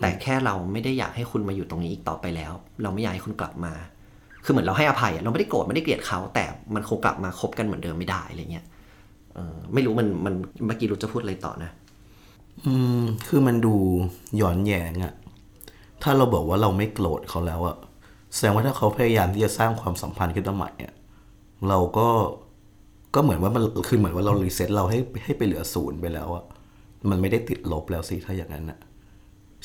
[0.00, 3.72] แต่แค่เราไม่ได้อยากให้คุณมาอยู่ตรงนี้อีกต่อไปแล้ว เราไม่อยากให้คุณกลับมา
[4.44, 8.66] คือเหมือนเราให้อภัยอะเราไม่ได้โกรธไม่ได้เกลียดเขา แต่มันคงกลับมาคบกันเหมือนเดิมไม่ได้อะไรเงี้ย
[9.34, 10.34] เออไม่รู้มันมัน
[10.66, 11.70] เมื่อกี้รุดจะพูดอะไรต่อนะ
[12.66, 13.74] อืม คือมันดู
[14.40, 15.14] ย้อนแย้งอะ
[16.02, 17.76] ถ้าเราบอกว่าเราไม่โกรธเขาแล้วอะ
[18.34, 20.92] แสดงว่าถ้าเขาพยายามที่จะสร้างความสัมพันธ์ขึ้นมาใหม่อะ
[21.68, 22.08] เราก็
[23.14, 26.44] ก็เหมือนว่ามันคือเหมือนว่าเรารีเซ็ตเราให้ให้ไปเหลือศูนย์ไปแล้วอะ
[27.10, 28.78] มันไม่ได้ติดลบแล้วสิถ้าอย่างนั้นอะ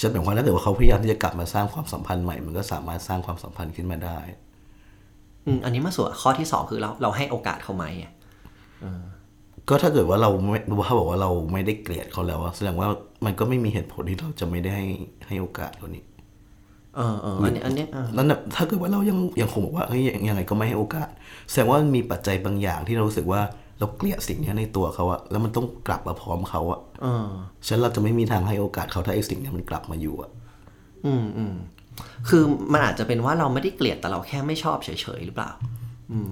[0.02, 4.20] ฉันหมายความว่าถ้าเกิดว่าเขาพยายามที่จะกลับมาสร้างความสัมพันธ์ใหม่ มันก็สามารถสร้างความสัมพันธ์ขึ้นมาได้
[5.46, 8.12] อืมอันนี้มาส่วนข้อที่สองคือเราเราให้โอกาสเขาไหมอะ
[9.70, 12.88] ก็ถ้าเกิดว่าเราไม่ถ้าบอกว่าเราไม่ได้เกลียดเขาแล้วอะแสดงว่า
[13.26, 14.88] มันก็ไม่มีเหตุผลที่เราจะไม่ได้ให้
[15.28, 16.04] ให้โอกาสเขานี่
[16.96, 21.10] เออเอออันนี้อันนี้เออนั่นน่ะถ้าเกิดว่าเรายังยังคงบอกว่าเฮ้ยยังยังไงก็ไม่ให้โอกาส
[21.50, 23.42] แสดงว่ามันมีปัจจัยบางอย่างที่เรารู้สึกว่า
[23.80, 27.28] เราเกลียดสิ่งเนี้ยในตัวเขาอะแล้วมันต้องกลับมาพร้อมเขาอะเออ
[27.66, 30.30] ฉะนั้นเราจะไม่มีทางให้โอกาสเขาถ้าไอ้สิ่งเนี้ยมันกลับมาอยู่อะ
[31.06, 31.54] อืมอืม
[32.30, 35.52] คือมันอาจจะเป็นว่าเราไม่ได้เกลียดแต่เราแค่ไม่ชอบเฉยๆหรือเปล่า
[36.12, 36.32] อืม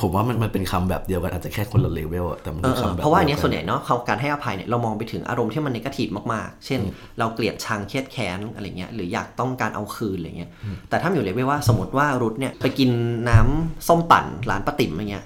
[0.00, 6.80] ผมว่ามันมันเป็นคำแบบเดียวกันอาจจะแค่คนละเลเวลอะแต่มันเอคืออเออคำแบบเพราะว่าอันเนี้ยดียส่วนใหญ่เนาะเขาการให้อภัยเนี่ยเรามองไปถึงอารมณ์ที่มันนกาทีฟมากๆ เช่น
[7.18, 10.50] เราเกลียดชังเครียดแค้นอะไรเงี้ยหรืออยากต้องการเอาคืนอะไรเงี้ย
[10.88, 12.90] แต่ถ้าอยู่เลเวลว่าสมมติว่ารุทเนี่ยไปกิน
[13.28, 15.24] น้ำส้มปั่นร้านป้าติ๋มอะไรเงี้ย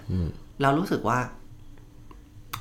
[0.63, 1.19] เรารู้สึกว่า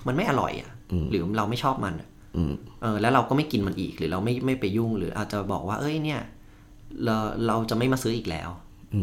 [0.07, 0.71] มันไม่อร่อยอะ
[1.11, 6.21] หรือเราไม่ชอบมันอะอืมเออแล้วเราก็ไม่กินมันอีกหรือเราไม่ไม่ไปยุ่งหรืออาจจะบอกว่าเอ้ยเนี่ย
[7.03, 7.15] เรา
[7.47, 8.49] เราจะไม่มาซื้ออีกแล้ว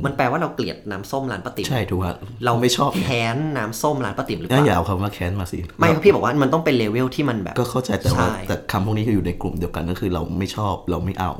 [0.04, 11.32] มันแปลว่าเราเกลียดน้ำส้มร้านป้าติ๋มใช่ถูกครับเราไม่ชอบแค้นน้ำส้มร้านป้าติ๋มหรือเปงั้นล่าอย่าเอาคำว่าแค้นมาสิไม่พี่บอกว่ามันต้องเป็นเลเวลที่มันแบบ ก็เข้าใจแต่ว่าใช่แต่คำพวกนี้คืออยู่ในกลุ่มเดียวกันก็คือเราไม่ชอบเราไม่เอา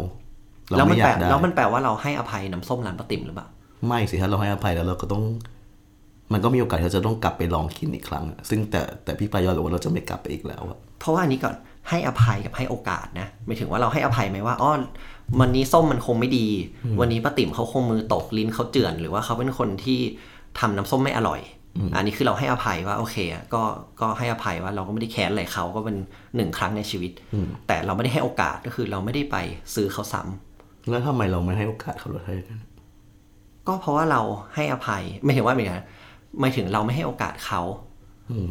[0.68, 3.46] เราแล้วมัไม่นอแปลยากได้แล้วมันแปลว่าเราให้อภัยน้ำส้มร้านป้าติ๋มหรือเปล่า
[3.86, 5.22] ไม่สิถ้าเราให้อภัยแล้วเราก็ต้อง
[6.32, 11.54] มันก็มีโอกาสที่เราจะต้องกลับไปลองกินอีกครั้งอะซึ่งแต่แต่พี่ปายอนบอกว่าเราจะไม่กลับไปอีกแล้วอะเพราะว่าอันนี้ก่อน
[11.88, 14.72] ให้อภัยกับให้โอกาสนะหมายถึงว่าเราให้อภัยไหมว่าอ้อ
[15.40, 16.46] วันนี้ส้มมันคงไม่ดี
[17.00, 19.98] วันนี้ป้าติ๋มเขาคงมือตกลิ้นเขาเจือนหรือว่าเขาเป็นคนที่
[20.58, 21.40] ทำน้ำส้มไม่อร่อย
[21.96, 23.62] อันนี้คือเราให้อภัยว่าโอเคอะก็
[24.00, 25.96] ก็ให้อภัยว่าเราก็ไม่ได้แค้นอะไรเขาก็เป็น
[26.36, 27.12] หนึ่งครั้งในชีวิต
[27.66, 29.36] แต่เราไม่ได้ให้โอกาสก็คือเราไม่ได้ไป
[29.74, 32.34] ซื้อเขาซ้ำแล้วทำไมเราไม่ให้โอกาสเขาเลย
[33.66, 34.20] ก็เพราะว่าเรา
[34.54, 35.76] ให้อภัยไม่ถึงว่าเป็นไง
[36.40, 37.62] หมายถึงเราไม่ให้โอกาสเขา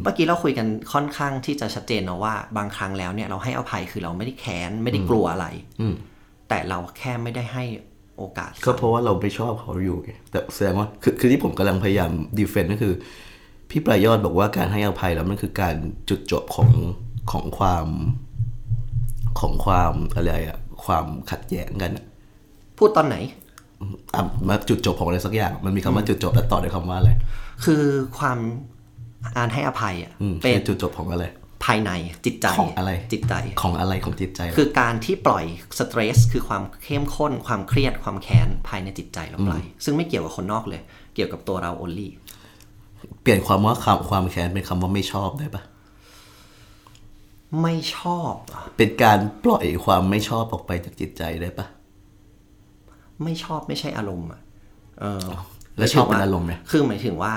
[0.02, 5.46] เมื่อกี้เราคุยกันค่อนข้างที่จะชัดเจนนะว่า บางครั้งแล้วเนี่ยเราให้อภัยคือเราไม่ได้แค้นไม่ได้กลัวอะไร
[5.80, 5.94] อืม
[6.52, 7.64] แต่เราแค่ไม่ได้ให้
[8.18, 12.94] โอกาส ก็เพราะว่าเราไม่ชอบเขาอยู่ไงแต่แสดงว่าคือคือที่ผมกำลังพยายามดีเฟนต์ก็คือ
[13.70, 15.74] พี่ปรายอดบอกว่าการให้อภัยแล้วมันคือการ
[16.08, 16.70] จุดจบของ
[17.32, 17.86] ของความ
[19.40, 22.04] ของความอะไรอะความขัดแย้งกันอะ
[22.78, 23.16] พูดตอนไหน
[24.14, 27.10] อะมาจุดจบของอะไรสักอย่าง มันมีคำว่าจุดจบแล้วต่อด้วยคำว่าอะไร
[27.64, 27.82] คือ
[28.18, 28.38] ความ
[29.36, 31.24] การให้อภัยอะอืมเป็นเป็นจุดจบของอะไร
[31.64, 31.90] ภายใน
[32.26, 35.44] จิตใจของอะไรจิตใจของอะไรของจิตใจ คือการที่ปล่อย
[35.78, 40.82] สเตรสคือความเข้มข้น ความเครียดความแค้นภายในจิตใจเราปล่อยซึ่งไม่เกี่ยวกับคนนอกเลย
[41.14, 42.08] เกี่ยวกับตัวเรา only
[43.22, 45.62] เปลี่ยนความว่าคำความแค้นเป็นคำว่าไม่ชอบได้ปะ
[47.62, 51.66] ไม่ชอบเหรอเป็นการปล่อยความไม่ชอบออกไปจากจิตใจได้ปะ
[53.24, 54.40] ไม่ชอบไม่ใช่อารมณ์อะ
[55.00, 55.26] เออ
[55.78, 57.32] แล้วชอบเป็นอารมณ์ไหมคือหมายถึงว่า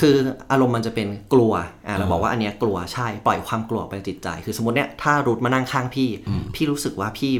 [0.00, 0.14] คือ
[0.50, 1.52] อารมณ์มันจะเป็นกลัว
[1.86, 6.08] อ่าเราบอกว่าอันเนี้ยกลัวใช่ปล่อยความกลัวไปจากจิตใจ คือสมมติเนี่ยถ้ารูทมานั่งข้างพี่
[6.54, 7.32] พี่รู้สึกว่าพี่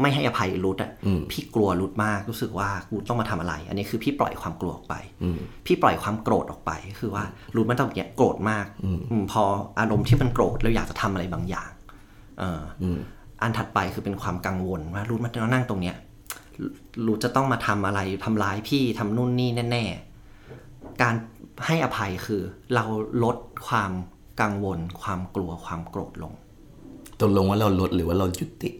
[0.00, 0.90] ไม่ให้อภัยรูทอะ
[1.30, 4.94] พี่กลัวรูทมากรู้สึกว่ากูต้องมาทำอะไร อันนี้คือพี่ปล่อยความกลัวออกไป
[5.66, 6.70] พี่ปล่อยความโกรธออกไป
[7.00, 7.24] คือว่า
[7.54, 8.66] รูทมันต้องเนี้ยโกรธมาก
[9.10, 9.42] อืมพอ
[9.78, 11.70] อารมณ์ที่มันโกรธเราอยากจะทำอะไรบางอย่าง
[12.38, 12.84] เอออ
[13.42, 15.96] อันถัดไปคือเป็นความกังวลว่ารูทมันนั่งตรงเนี้ย
[17.06, 19.84] รู้จะต้องมาทำอะไรทำร้ายพี่ทำนู่นนี่แน่
[20.42, 21.14] ๆ การ
[21.66, 22.42] ให้อภัยคือ
[22.74, 22.84] เรา
[23.24, 23.36] ลด
[23.68, 23.92] ความ
[24.40, 26.32] กังวล ความกลัวความโกรธลง
[27.20, 28.70] ตกลงว่าเราลดหรือว่าเรายุติ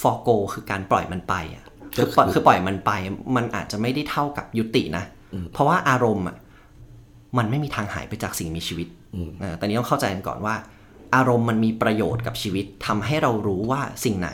[0.00, 1.64] forgo คือการปล่อยมันไปอะ
[1.98, 2.90] ก็คือปล่อยคือคือปล่อยมันไป
[3.36, 5.04] มันอาจจะไม่ได้เท่ากับยุตินะ
[5.52, 6.36] เพราะว่าอารมณ์อะ
[7.38, 8.88] มันไม่มีทางหายไปจากสิ่งมีชีวิต
[9.40, 10.54] เออแต่นี้ต้องเข้าใจกันก่อนว่า
[11.14, 14.30] อารมณ์มันมีประโยชน์กับชีวิตทำให้เรารู้ว่าสิ่งไหน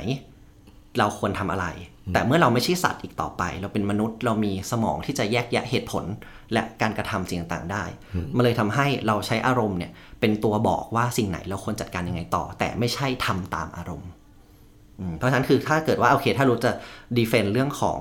[0.98, 1.66] เราควรทำอะไร
[2.12, 6.04] แต่เมื่อเราไม่ใช่สัตว์อีกต่อไป เราเป็นมนุษย์เรามีสมองที่จะแยกแยะเหตุผล
[6.52, 7.84] และการกระทำสิ่งต่างๆได้
[8.36, 14.10] มันเลยทำให้เราใช้อารมณ์เนี่ยเป็นตัวบอกว่าสิ่งไหนเราควรจัดการยังไงต่อ แต่ไม่ใช่ทำตามอารมณ์
[14.98, 16.72] อืมเพราะฉะนั้นคือถ้าเกิดว่าโอเค ถ้ารู้จะ
[17.16, 17.98] define เรื่องของ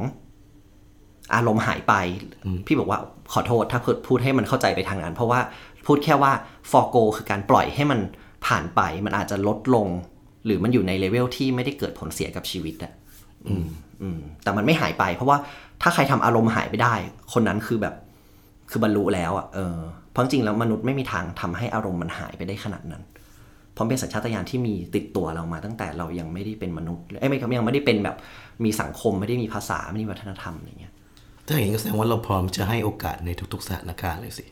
[1.36, 1.94] อารมณ์หายไป
[2.66, 3.00] พี่บอกว่า
[3.34, 5.40] ขอโทษถ้าพูดพูดให้มันเข้าใจไปทางนั้น เพราะว่า
[5.86, 6.32] พูดแค่ว่า
[6.72, 8.00] forgo คือการปล่อยให้มัน
[8.46, 9.88] ผ่านไป มันอาจจะลดลง
[10.48, 12.94] หรือมันอยู่ในเลเวลที่ไม่ได้เกิดผลเสียกับชีวิตอะ
[13.48, 13.66] อืม
[14.02, 15.38] อืมแต่มันไม่หายไป เพราะว่า
[15.82, 16.94] ถ้าใครทำอารมณ์หายไปได้
[17.34, 17.96] คนนั้นคือแบบ
[18.70, 19.78] คือบรรลุแล้วอะเออ
[20.12, 23.04] เพราะจริงแล้วมนุษย์ไม่มีทางทำให้อารมณ์มันหายไปได้ขนาดนั้น
[23.74, 28.16] เพราะเป็นสัญชาตญาณที่มีติดตัวเรามาตั้งแต่เรายังไม่ได้เป็นมนุษย์เอ้ยไม่ยังไม่ได้เป็นแบบ
[28.64, 30.94] มีสังคมไม่ได้มีภาษาไม่ได้มีวัฒนธรรมอะไรเงี้ย
[31.46, 34.46] ถ้าอย่างนี้ก็แสดงว่าเราพร้อมจะให้โอกาสในทุกๆสถานการณ์เลยสิ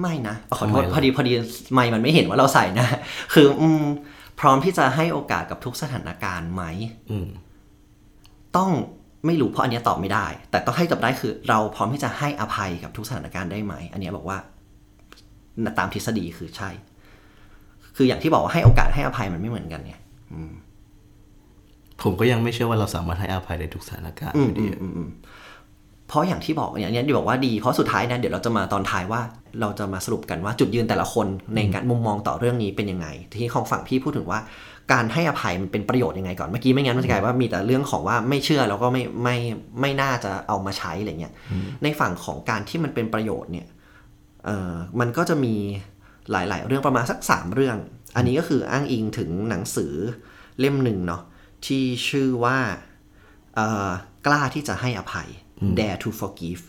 [0.00, 1.32] ไม่นะขอโทษทำไมล่ะพอดีพอดี
[1.74, 2.86] ไม่มันไม่เห็นว่าเราใส่นะ
[3.34, 3.84] คืออืม
[4.40, 6.62] พร้อมที่จะให้โอกาสกับทุกสถานการณ์ไหม
[7.10, 7.28] อืม
[8.56, 8.70] ต้อง
[9.26, 14.38] ไม่รู้เพราะอันเนี้ยตอบไม่ได้ แต่ต้องให้ตอบได้คือ เราพร้อมที่จะให้อภัยกับทุกสถานการณ์ได้ไหม อันเนี้ยบอกว่า
[15.78, 16.70] ตามทฤษฎีคือใช่
[17.96, 20.00] คืออย่างที่บอกว่าให้โอกาสให้อภัยมันไม่เหมือนกันเนี่ย
[22.02, 24.66] ผมก็ยังไม่เชื่อว่าเราสามารถให้อภัยในทุกสถานการณ์อยู่ดี
[26.08, 29.20] เพราะอย่างที่บอกอย่างเนี้ยที่บอกว่าดี เพราะสุดท้ายนะเดี๋ยวเราจะมาตอนท้ายว่า
[29.60, 31.26] เราจะมาสรุปกันว่าจุดยืนแต่ละคน
[31.56, 33.06] ในการมุมมองต่อเรื่องนี้เป็นยังไง
[33.40, 34.40] ที่ของฝั่งพี่พูดถึงว่า
[34.92, 39.36] การให้อภัยมันเป็นประโยชน์ยังไงก่อนเมื่อกี้ไม่งั้นมันจะกลายว่ามีแต่เรื่องของว่าไม่เชื่อแล้วก็ไม่ไม่
[39.80, 41.32] ไม่น่าจะเอามาใช้อะไรเงี้ย
[41.82, 43.66] ในฝั่งของการที่มันเป็นประโยชน์เนี่ย
[44.44, 45.54] เอ่อมันก็จะมี
[46.30, 47.76] หลาย ๆ เรื่องประมาณสักสามเรื่อง
[48.16, 49.94] อันนี้ก็คืออ้างอิงถึงหนังสือ
[50.60, 51.22] เล่มหนึ่งเนาะ
[51.66, 52.58] ที่ชื่อว่า
[53.54, 53.90] เอ่อ
[54.26, 55.28] กล้าที่จะให้อภัย
[55.78, 56.62] dare to forgive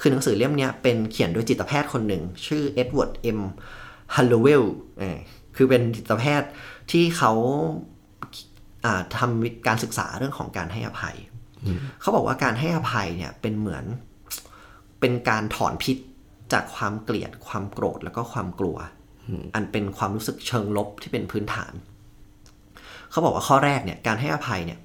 [0.00, 3.40] คือหนังสือเล่มเนี้ยเป็นเขียนโดยจิตแพทย์คนหนึ่ง ชื่อ Edward M.
[4.16, 4.62] Hallowell
[5.56, 6.50] คือเป็นจิตแพทย์
[6.90, 7.32] ที่เขา
[8.84, 11.16] อ่าทำวิการศึกษาเรื่องของการให้อภัย
[12.00, 13.84] เขาบอกว่าการให้อภัยเนี่ยเป็นเหมือน
[15.00, 15.96] เป็นการถอนพิษ
[16.52, 18.76] จากความเกลียดความโกรธแล้วก็ความกลัว
[19.54, 21.72] อันเป็นความรู้สึกเชิงลบที่เป็นพื้นฐาน
[23.10, 24.78] เขาบอกว่าข้อแรกเนี่ยการให้อภัยเนี่ย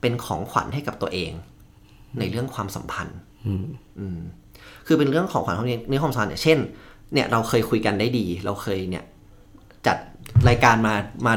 [0.00, 1.32] เป็นของขวัญให้กับตัวเอง
[2.18, 3.18] ในเรื่องความสัมพันธ์
[3.98, 4.18] อืม
[4.86, 6.58] คือเป็นเรื่องของขวัญของในความสัมพันธ์เนี่ยเช่น
[7.12, 9.04] เนี่ยเราเคยคุยกันได้ดี เราเคยเนี่ย
[9.86, 9.96] จัด
[10.48, 10.94] รายการมา
[11.26, 11.34] มา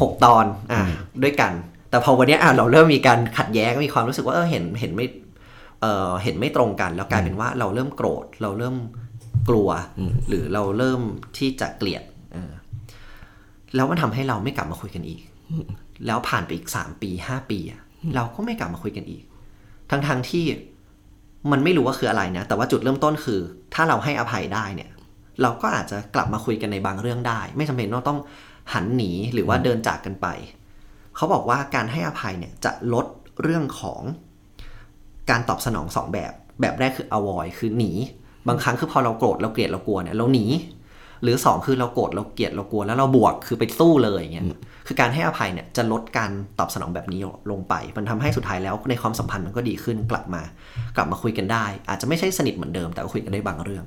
[0.00, 0.82] หกตอน อ่า
[1.22, 1.52] ด้วยกัน
[1.90, 5.06] แต่พอวันเนี้ยอะเราเริ่มมีการขัดแย้งมีความรู้สึกว่าเออเห็นเห็นไม่
[5.80, 8.76] เออเห็นไม่ตรงกัน แล้วกลายเป็นว่าเราเริ่มโกรธ เราเริ่ม
[9.48, 9.68] กลัว
[10.28, 11.00] หรือเราเริ่ม
[11.38, 12.02] ที่จะเกลียด
[12.32, 12.52] เออ
[13.74, 15.20] แล้วมันทำให้เราไม่กลับมาคุยกันอีก
[16.06, 17.80] แล้วผ่านไปอีกสามปีห้าปีอะ
[18.14, 19.22] เราก็ไม่กลับมาคุยกันอีก
[19.92, 20.44] ทั้งทงๆที่
[21.52, 23.40] มันไม่รู้ว่าคืออะไรนะ แต่ว่าจุดเริ่มต้นคือ
[23.74, 24.90] ถ้าเราให้อภัยได้เนี่ย
[25.42, 28.18] เราก็อาจจะกลับมาคุยกันในบางเรื่องได้ ไม่จำเป็นว่าต้อง
[28.72, 30.26] หันหนีหรือว่าเดินจากกันไป
[31.16, 33.06] เขาบอกว่าการให้อภัยเนี่ยจะลด
[33.42, 34.02] เรื่องของ
[35.30, 37.92] การตอบสนองสองแบบ แบบแรกคือ avoid คือหนี
[38.48, 40.44] บางครั้งคือพอเราโกรธเราเกลียดเรากลัวเนี่ยเราหนี
[41.22, 44.46] หรือสองคือเราโกรธเราเกลียดเรากลัวแล้วเราบวกคือไปสู้เลยอย่างเงี้ย
[44.86, 47.20] คือการให้อภัยเนี่ยจะลดการตอบสนองแบบนี้
[47.50, 50.42] ลงไป มันทำให้สุดท้ายแล้วในความสัมพันธ์มันก็ดีขึ้นกลับมา
[50.96, 53.84] กลับมาคุยกันได้ อาจจะไม่ใช่สนิทเหมือนเดิมแต่ก็คุยกันได้บางเรื่อง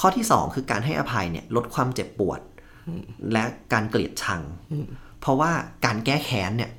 [0.00, 2.40] ข้อที่สองคือการให้อภัยเนี่ยลดความเจ็บปวด
[3.32, 4.40] และการเกลียดชัง
[5.20, 5.50] เพราะว่า
[5.86, 6.70] การแก้แค้นเนี่ย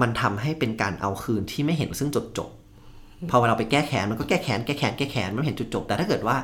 [0.00, 2.50] มันทำให้เป็นการเอาคืนที่ไม่เห็นซึ่งจบจบ
[3.30, 6.36] พอเราไปแก้แค้นมันก็แก้แค้นแก้แค้นแก้แค้นมันไม่เห็นจุดจบ แต่ถ้าเกิดว่า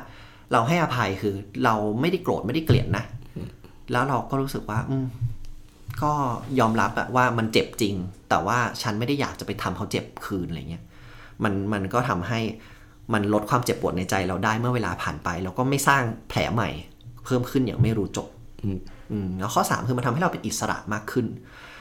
[0.51, 3.03] เราให้อภัยคือ เราไม่ได้โกรธไม่ได้เกลียดนะ
[3.91, 5.05] แล้วเราก็รู้สึกว่า อืม
[6.03, 6.13] ก็
[6.59, 7.95] ยอมรับอะว่ามันเจ็บจริง
[8.29, 10.83] แต่ว่าฉันไม่ได้อยากจะไปทำเขาเจ็บคืนอะไรเงี้ย
[11.43, 12.39] มันมันก็ทำให้
[13.13, 16.69] มันลดความเจ็บปวดในใจเราได้เมื่อเวลาผ่านไป แล้วก็ไม่สร้างแผลใหม่
[17.25, 18.27] เพิ่มขึ้นอย่างไม่รู้จบ
[19.11, 21.25] อืมแล้วข้อ 3 คือมันทำให้เราเป็นอิสระมากขึ้น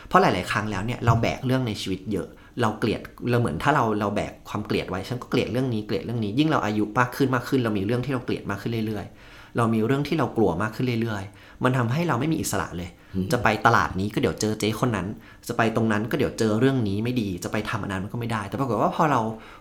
[0.07, 2.29] เพราะหลาย ๆ ครั้งแล้วเนี่ยเราแบกเรื่องในชีวิตเยอะ
[2.61, 3.01] เราเกลียด
[3.31, 12.91] เราเหมือนถ้าเราเราแบกความเกลียดไว้ฉันก็เกลียดเรื่องนี้เกลียดเรื่องนี้ ยิ่งเราอายุมากขึ้นมากขึ้น เรามีเรื่องที่เราเกลียดมากขึ้นเรื่อยๆ เรามีเรื่องที่เรากลัวมากขึ้นเรื่อยๆ มันทำให้เราไม่มีอิสระเลย
[13.33, 15.07] จะไปตลาดนี้ก็เดี๋ยวเจอเจ๊คนนั้น
[15.49, 19.21] จะไปตรงนั้นก็เดี๋ยวเจอเรื่องนี้ไม่ดี จะไปทำอันนั้นมันก็ไม่ได้ แต่ปรากฏว่าพอเรา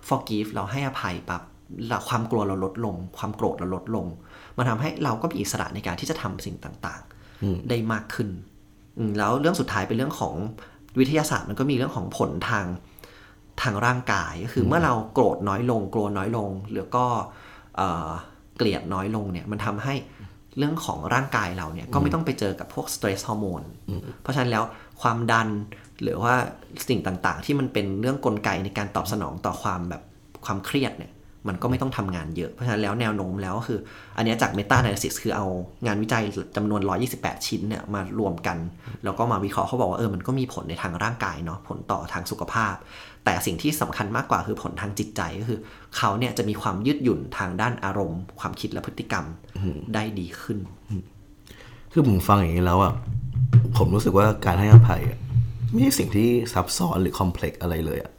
[0.09, 1.41] forgive เราให้อภัยปั๊บ
[1.87, 4.07] เราความกลัวเราลดลง ความโกรธเราลดลง
[4.57, 8.29] มันทำให้เราก็มีอิสระในการที่จะทำสิ่งต่างๆ ได้มากขึ้น
[9.17, 10.35] แล้วเรื่องสุดท้ายเป็นเรื่องของ
[10.99, 12.65] วิทยาศาสตร์มันก็มีเรื่องของผลทาง
[13.61, 17.05] ทางร่างกายก็คือเมื่อเราโกรธน้อยลง กลัวน้อยลง หรือก็
[18.57, 19.93] เกลียดน้อยลงเนี่ยมันทำให้
[20.57, 23.61] เรื่องของร่างกายเราเนี่ยก็ไม่ต้องไปเจอกับพวกสเตรสฮอร์โมน
[24.21, 24.63] เพราะฉะนั้นแล้ว
[25.01, 25.47] ความดัน
[26.03, 26.33] หรือว่า
[26.89, 30.01] สิ่งต่างๆ ที่มันเป็นเรื่องกลไกในการตอบสนองต่อความแบบ
[30.45, 31.11] ความเครียดเนี่ย
[31.47, 33.79] มันก็ไม่ต้องทำงานเยอะ เพราะฉะนั้นแล้วแนวโน้มแล้วก็คือ
[34.17, 35.45] อันนี้จากเมตา a นาลิซิสคือเอา
[35.85, 36.23] งานวิจัย
[36.55, 36.81] จำนวน
[37.13, 38.57] 128 ชิ้นเนี่ยมารวมกัน
[39.03, 42.75] แล้วก็มาวิเคราะห์เขาบอกว่าเออมันก็มีผลในทางร่างกายเนาะผลต่อทางสุขภาพ
[43.25, 45.59] แต่สิ่งที่สำคัญมากกว่าคือผลทางจิตใจก็คือ
[45.97, 49.25] เขาเนี่ยจะมีความยืดหยุ่นทางด้านอารมณ์ ความคิดและพฤติกรรม
[49.93, 50.57] ได้ดีขึ้น
[51.91, 52.93] คือผมฟังอย่างนี้แล้วอะ
[53.77, 55.01] ผมรู้สึกว่าการให้อภัย
[55.69, 58.11] ไม่ใช่สิ่งที่ซับซ้อนหรือคอมเพล็กซ์อะไรเลยอะ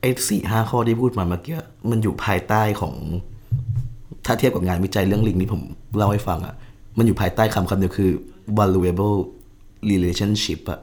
[0.00, 1.58] ไอ้สี่ห้าข้อที่พูดมาเมื่อกี้
[1.90, 2.94] มันอยู่ภายใต้ของ
[4.26, 5.62] ถ้าเทียบกับงานวิจัยเรื่องลิงที่ผม
[5.96, 6.54] เล่าให้ฟังอะ่ะ
[6.98, 8.10] มันอยู่ภายใต้คำคำเดียวคือ
[8.58, 9.18] valuable
[9.90, 10.80] relationship อะ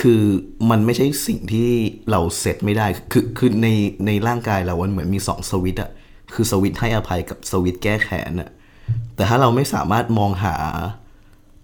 [0.00, 0.22] คือ
[0.70, 1.70] มันไม่ใช่สิ่งที่
[2.10, 3.68] เราเสร็จไม่ได้ คือคือใน
[4.06, 5.90] ในร่างกายเรามันเหมือนมีสองสวิตอะ
[6.34, 8.50] คือสวิตให้อภัยกับสวิตแก้แค้นอะ
[9.14, 10.56] แต่ถ้าเราไม่สามารถมองหา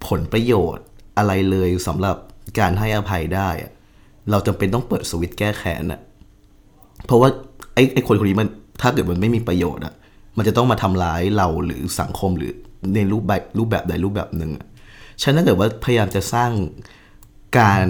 [0.06, 0.86] ผลประโยชน์
[1.18, 2.16] อะไรเลยสำหรับ
[2.58, 3.72] การให้อภัยได้อะ
[4.30, 6.00] เราจำเป็นต้องเปิดสวิตแก้แค้นอะ
[7.06, 7.28] เพราะว่า
[7.74, 8.48] ไอ้ไอ้คนคนนี้มัน
[8.80, 9.94] ถ้าเกิดมันไม่มีประโยชน์อะ
[10.36, 12.52] มันจะต้องมาทำร้ายเราหรือสังคมหรือ
[12.94, 14.50] ในรูปแบบรูปแบบใดรูปแบบหนึ่ง
[15.22, 16.50] ฉะนั้นถ้าเกิดว่าพยายามจะสร้าง
[17.58, 17.86] การ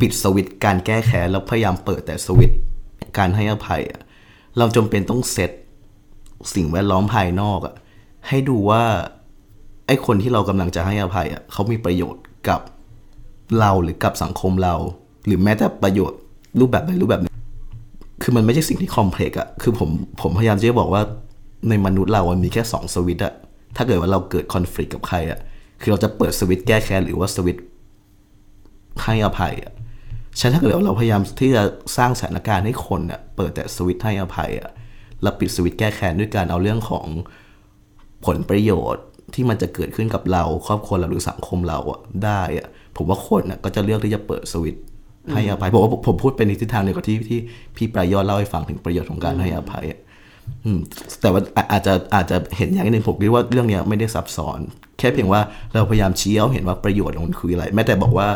[0.00, 2.52] ปิดสวิตการแก้แค้นแล้วพยายามเปิดแต่สวิต
[3.18, 4.00] การให้อภัยอะ
[4.58, 5.50] เราจำเป็นต้องเซต
[6.54, 7.74] สิ่งแวดล้อมภายนอกอะ
[8.28, 8.82] ให้ดูว่า
[9.86, 12.60] ไอ้คนที่เรากำลังจะให้อภัยอะเขามีประโยชน์กับ
[13.60, 14.74] เราหรือกับสังคมเรา
[15.26, 16.18] หรือแม้แต่ประโยชน์
[16.60, 17.20] รูปแบบใดรูปแบบ
[18.22, 21.02] คือมันไม่ใช่สิ่งที่คอมเพล็กอะคือผมผมพยายามจะบอกว่า
[21.68, 23.34] ในมนุษย์เรามันมีแค่สองสวิตอะ
[23.76, 25.38] ถ้าเกิดว่าเราเกิดคอนฟ lict กับใครอะ
[25.80, 27.58] คือเราจะเปิดสวิตแก้แค้นหรือว่าสวิต
[29.02, 29.72] ให้อภัยอะ
[30.40, 31.62] ฉะนั้นถ้าเกิดว่าเราพยายามที่จะ
[31.96, 34.70] สร้างสถานการณ์ให้คนอะเปิดแต่สวิตให้อภัยอะ
[35.22, 37.06] แล้วปิดสวิตแก้แค้นด้วยการเอาเรื่องของ
[38.26, 39.04] ผลประโยชน์
[39.34, 44.76] ที่มันจะเกิดขึ้นกับเราครอบครัวเราหรือสังคมเราอะได้อะผมว่าคนอะก็จะเลือกที่จะเปิดสวิต
[45.32, 47.40] ให้อภัยผมว่าผมพูดเป็นในทิศทางเดียวกับที่ที่
[47.76, 49.84] พี่ปรายอดเล่าให้ฟังถึงประโยชน์ของการให้อภัย
[51.20, 51.40] แต่ว่า
[51.72, 54.60] อาจจะอาจจะเห็นอย่างนึงผมคิดว่าเรื่องนี้ไม่ได้ซับซ้อน
[54.98, 55.40] แค่เพียงว่า
[55.72, 58.28] เราพยายามชี้เอาเห็นว่าประโยชน์ของมันคืออะไร แม้แต่บอกว่า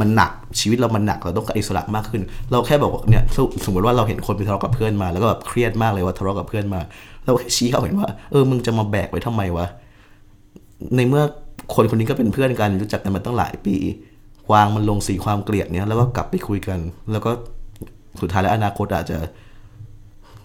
[0.00, 0.30] มันหนัก
[0.60, 3.22] ชีวิตเรามันหนักเราต้องการอิสระมากขึ้น เราแค่บอกว่าเนี่ย
[3.64, 6.80] สมมติว่าเราเห็นคนไปทะเลาะกับเพื่อนมา แล้วก็แบบเครียดมากเลยว่าทะเลาะกับเพื่อนมา
[7.24, 9.66] เราแค่ชี้เขาเห็นว่าเออมึงจะมาแบกไว้ทำไมวะ
[10.96, 11.22] ในเมื่อ
[11.74, 13.76] คนคนนี้ก็เป็นเพื่อนกันรู้จักกันมาตั้งหลายปี
[14.52, 16.78] วางมันลงสีความเกลียดเนี้ยแล้วก็กลับไปคุยกัน
[17.12, 17.30] แล้วก็
[18.20, 19.18] สุดท้ายแล้วอนาคตอาจจะ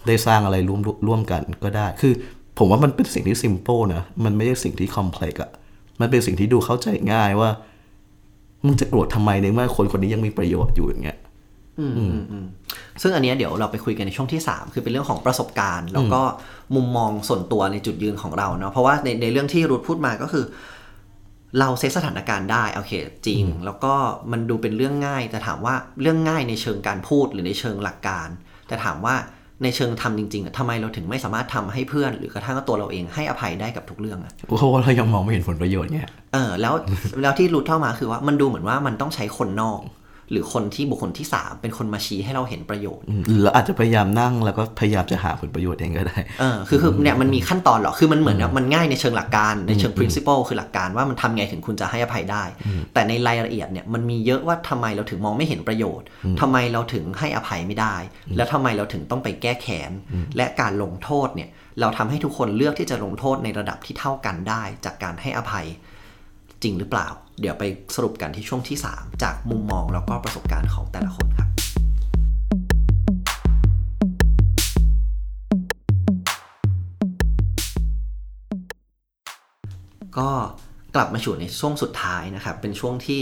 [0.08, 2.14] ได้สร้างอะไรร่วมร่วมกันก็ได้ คือ
[2.58, 5.52] ผมว่ามันเป็นสิ่งที่ซิมเปิลนะ มันไม่ใช่สิ่งที่คอมเพล็กอะ
[6.02, 7.50] มันเป็นสิ่งที่ดูเข้าใจง่ายว่า
[8.66, 11.18] มึงจะโกรธทำไมในเมื่อคนคนนี้ยังมีประโยชน์อยู่อย่างเงี้ย
[13.02, 16.22] ซึ่งอันนี้เดี๋ยวเราไปคุยกันในช่วงที่ 3 คือเป็นเรื่องของประสบการณ์ แล้วก็
[16.76, 20.46] มุมมองส่วนตัวในจุดยืนของเราเนาะ เพราะว่าในในเรื่องที่รูทพูดมาก็คือ
[21.60, 22.94] เราเซตสถานการณ์ได้โอเค
[23.28, 23.94] จริง แล้วก็
[24.32, 28.28] มันดูเป็นเรื่องง่าย แต่ถามว่าเรื่องง่ายในเชิงการพูดหรือในเชิงหลักการ
[28.68, 29.16] แต่ถามว่า
[29.64, 36.74] ในเชิงทำจริงๆทำไมเราถึงไม่สามารถทำให้เพื่อน หรือกระทั่งตัวเราเองให้อภัยได้กับทุกเรื่องอะเพราะว่าเรายังมองไม่เห็นผลประโยชน์เนี่ยเออแล้ว
[37.22, 39.82] แล้วที่รู้เท่ามาคือว่ามันดูเหมือนว่ามันต้องใช้คนนอก
[40.32, 52.44] หรือคนที่บุคคลที่ 3 เป็นคนมาชี้ให้เราเห็นประโยชน์หรืออาจจะพยายามนั่งแล้วก็พยายามจะหาผลประโยชน์เองก็ได้เออคือคือเนี่ยมันมีขั้นตอนหรอคือมันเหมือนมันง่ายในเชิงหลักการในเชิง principle คือหลักการว่ามันทำไงถึงคุณจะให้อภัยได้
[52.94, 56.06] แต่ในรายละเอียดเนี่ยมันมีเยอะว่าทำไมเราถึงมองไม่เห็นประโยชน์
[56.42, 57.96] ทำไมเราถึงให้อภัยไม่ได้
[58.38, 59.92] แล้วทำไมเราถึงต้องไปแก้แค้น
[60.38, 61.50] และการลงโทษเนี่ย
[61.82, 65.68] เราทำให้ทุกคนเลือกที่จะลงโทษในระดับที่เท่ากันได้ จากการให้อภัย
[66.64, 67.08] จริงหรือเปล่า
[67.42, 67.64] เดี๋ยวไป
[67.96, 71.50] สรุปกันที่ช่วงที่ 3 จากมุมมองแล้วก็ประสบการณ์ของแต่ละคนครับ
[80.18, 80.30] ก็
[80.96, 83.22] กลับมาสู่ในช่วงสุดท้ายนะครับ เป็นช่วงที่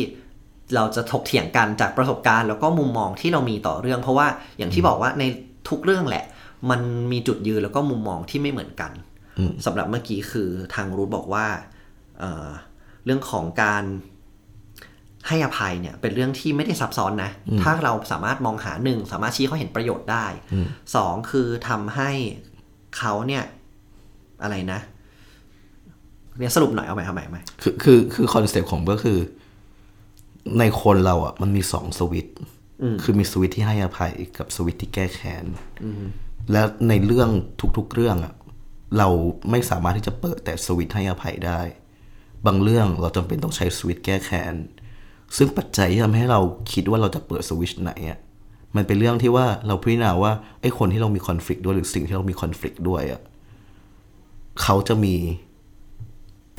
[0.75, 4.27] เราจะถกเถียงกันจากประสบการณ์ แล้วก็มุมมองที่เรามีต่อเรื่อง เพราะว่า
[4.57, 5.23] อย่างที่บอกว่าใน
[5.69, 6.25] ทุกเรื่องแหละ
[6.69, 6.81] มัน
[7.11, 8.91] มีจุดยืนแล้วก็มุมมองที่ไม่เหมือนกัน
[9.65, 11.45] สำหรับเมื่อกี้คือทางรูทบอกว่า
[13.05, 13.83] เรื่องของการ
[15.27, 17.31] ให้อภัยเนี่ยเป็นเรื่องที่ไม่ได้ซับซ้อนนะ
[17.61, 20.25] ถ้าเราสามารถมองหาหนึ่งสามารถชี้เขาเห็นประโยชน์ได้
[20.95, 22.11] สองคือทำให้
[22.97, 23.43] เขาเนี่ย
[24.43, 24.79] อะไรนะ
[26.39, 29.17] เนี่ยสรุปหน่อยเอาใหม่เอาใหม่เอาใหม่คือคือคือ concept ของก็คือ
[30.59, 32.35] ในคนเราอะ มันมีสองสวิตช์
[33.03, 35.45] คือมีสวิตช์ที่ให้อภัยกับสวิตช์ที่แก้แค้น
[36.51, 37.29] และในเรื่อง
[37.77, 38.33] ทุกๆเรื่องอะ
[38.97, 39.07] เรา
[39.51, 41.61] ไม่สามารถที่จะเปิดแต่สวิตช์ให้อภัยได้
[42.45, 44.55] บางเรื่องเราจำเป็นต้องใช้สวิตช์แก้แค้น
[45.37, 46.39] ซึ่งปัจจัยที่ทำให้เรา
[46.73, 48.19] คิดว่าเราจะเปิดสวิตช์ไหนอะ
[48.75, 50.31] มันเป็นเรื่องที่ว่าเราพิจารณาว่า
[50.61, 53.21] ไอ้คนที่เรามีคอน FLICT ด้วยหรือสิ่งที่เรามีคอน FLICT ด้วยอะ
[54.61, 55.15] เขาจะมี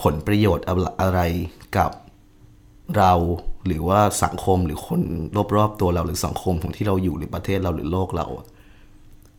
[0.03, 0.67] ผลประโยชน์
[1.01, 1.21] อะไร
[1.77, 1.91] กับ
[2.99, 3.13] เรา
[3.67, 5.01] หรือว่าสังคมหรือคน
[5.57, 8.47] รอบๆตัวเราหรือสังคมของที่เราอยู่หรือประเทศเราหรือโลกเราอะ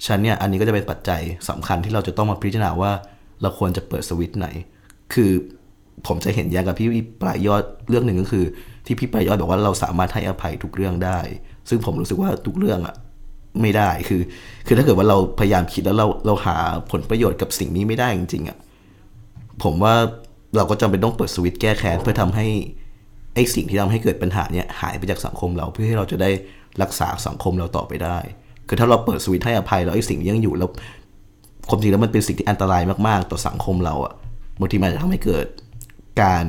[0.06, 2.92] ฉันเนี่ยอันนี้ก็จะเป็นปัจจัยสำคัญที่เราจะต้องมาพิจารณาว่า
[3.42, 4.48] เราควรจะเปิดสวิตช์ไหน
[5.14, 5.32] คือ
[6.08, 6.90] ผมจะเห็นแย้งกับพี่
[7.22, 8.46] ปลายยอดเรื่องหนึ่งก็คือ
[8.86, 11.20] ที่พี่ปลายยอดบอกว่าเราสามารถให้อภัยทุกเรื่องได้
[11.70, 12.96] ซึ่งผมรู้สึกว่าทุกเรื่องอะ
[13.62, 14.22] ไม่ได้คือ
[14.68, 16.56] คือถ้าเกิดว่าเราพยายามคิดแล้วเราเราหา
[16.92, 18.58] ผลประโยชน์กับสิ่งนี้ไม่ได้จริงๆอะ
[19.64, 19.94] ผมว่า
[20.56, 22.48] เราก็จำเป็นต้องเปิดสวิตช์แก้แค้นเพื่อทำให้
[23.36, 26.30] ไอ้สิ่งที่ทำให้เกิดปัญหาเนี่ยหายไปจากสังคมเราเพื่อให้เราจะได้
[26.82, 28.18] รักษาสังคมเราต่อไปได้
[28.68, 30.70] คือถ้าเราเปิดสวิตช์ให้อภัยแล้วไอ้สิ่งนี้ยังอยู่แล้ว
[31.70, 34.14] ความจริงแล้วมันเป็นสิ่งที่อันตรายมากๆ ต่อสังคมเราอะ
[34.60, 35.46] บางทีมันจะทำให้เกิด
[36.22, 36.46] การ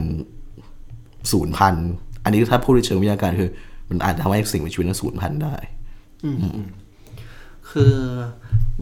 [1.33, 1.89] สูญพันธุ์
[2.25, 3.51] อันนี้ถ้าพูดในเชิงวิทยาการคือ
[3.91, 5.55] มันอาจจะทำให้สิ่งมีชีวิตนั้นสูญพันธุ์ได้
[7.71, 7.95] คือ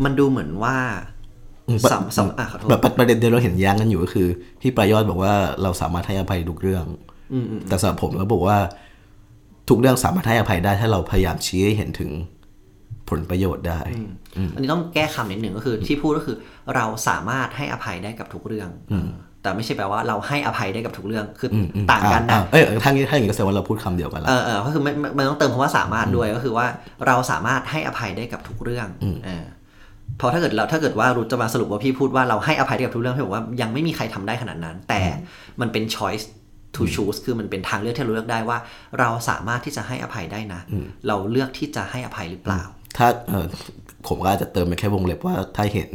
[0.04, 0.76] มันดูเหมือนว่า
[1.92, 4.26] สามสามอะขอโทษแบบประเด็นเดียวเราเห็นแย้งกันอยู่ก็คือ
[4.60, 6.84] พี่ปรายอดบอกว่าเราสามารถให้อภัยทุกเรื่อง
[7.68, 8.58] แต่สำหรับผมเราบอกว่า
[9.68, 12.10] ทุกเรื่องสามารถให้อภัยได้ ถ้าเราพยายามชี้ให้เห็นถึง
[13.10, 13.80] ผลประโยชน์ได้
[14.54, 16.36] อันนี้ต้องแก้คำนิดหนึ่งก็คือ ที่พูดก็คือ
[16.74, 18.68] เราสามารถให้อภัยได้กับทุกเรื่อง
[19.46, 21.56] แต่ไม่ใช่แปลว่าเราให้อภัยได้กับทุกเรื่องคืออ
[21.90, 26.66] ต่างกันนะเอ้ยถ้างี้ถ้าอย่างนี้ก็แสดงว่าเราพูดคำเดียวกันแล้วเออเออก็คือมันมันต้องเติมคำว่าสามารถด้วยก็คือว่า
[27.06, 28.88] เราสามารถให้อภัยได้กับทุกเรื่อง
[29.24, 29.44] เออ
[30.20, 35.02] พอถ้าเกิดเราถ้าเกิดว่ารุจะมาสรุปว่าพี่พูดว่าเราให้อภัยได้กับทุกเรื่องพี่บอกว่ายังไม่มีใครทำได้ขนาดนั้น แต่
[35.60, 36.24] มันเป็น choice
[36.74, 38.58] to choose คือมันเป็นทางเลือกที่เราเลือกได้ว่า
[39.00, 40.60] เราสามารถที่จะให้อภัยได้นะ
[41.06, 42.62] เราเลือกที่จะให้อภัยหรือเปล่า
[42.96, 43.46] ถ้าเออ
[44.06, 45.90] ผมก็อาจจะเติมไปแค่วงเล็บว่าถ้าเห็น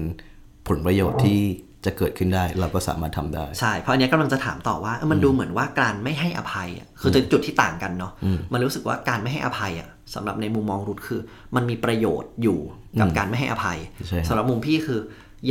[0.68, 1.39] ผลประโยชน์ที่
[1.86, 8.12] จะเกิดขึ้นได้เราก็สามารถทำได้ใช่เพราะอันนี้กำลังจะถามต่อว่ามันดูเหมือนว่าการไม่ให้อภัยอะคือจุดที่ต่างกันเนาะ
[8.54, 11.22] มันรู้สึกว่าการไม่ให้อภัยอะสำหรับในมุมมองรุดคือ
[11.56, 12.60] มันมีประโยชน์อยู่
[13.00, 13.78] กับการไม่ให้อภัย
[14.08, 15.00] ใช่ครับสำหรับมุมพี่คือ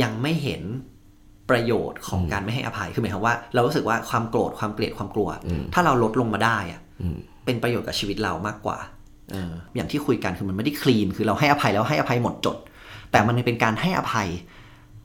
[0.01, 0.61] ยังไม่เห็น
[1.49, 5.29] ประโยชน์ของการไม่ให้อภัยคือหมายความว่า เรารู้สึกว่าความโกรธความเกลียดความกลัว
[5.73, 6.81] ถ้าเราลดลงมาได้อะ
[7.45, 8.77] เป็นประโยชน์กับชีวิตเรามากกว่า
[9.31, 12.57] เอออย่างที่คุยกันคือมันไม่ได้คลีน คือเราให้อภัยแล้วให้อภัยหมดจด
[13.11, 14.27] แต่มันเป็นการให้อภัย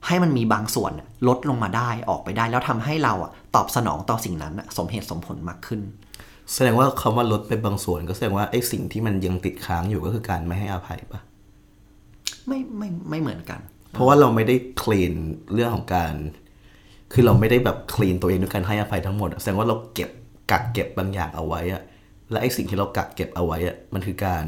[0.06, 0.92] ให้มันมีบางส่วน
[1.28, 5.80] ลดลงมาได้ออกไปได้ แล้วทำให้เราอะตอบสนองต่อสิ่งนั้นอะสมเหตุสมผลมากขึ้น
[6.52, 11.20] แสดงว่าคำว่าลดไปบางส่วน ก็แสดงว่าไอ้สิ่งที่มันยังติดค้างอยู่ก็คือการไม่ให้อภัยปะ
[12.46, 13.60] ไม่ไม่ไม่เหมือนกัน
[13.92, 15.12] เพราะว่าเราไม่ได้คลีน
[15.54, 16.14] เรื่องของการ
[17.12, 20.10] คือเราไม่ได้แบบคลีนตัวเองด้วยการให้อภัยทั้งหมดอะแสดงว่าเราเก็บ
[20.50, 21.82] กักเก็บบางอย่างเอาไว้อะ
[22.30, 24.44] และไอ้สิ่งที่เรากักเก็บเอาไว้อะมันคือการ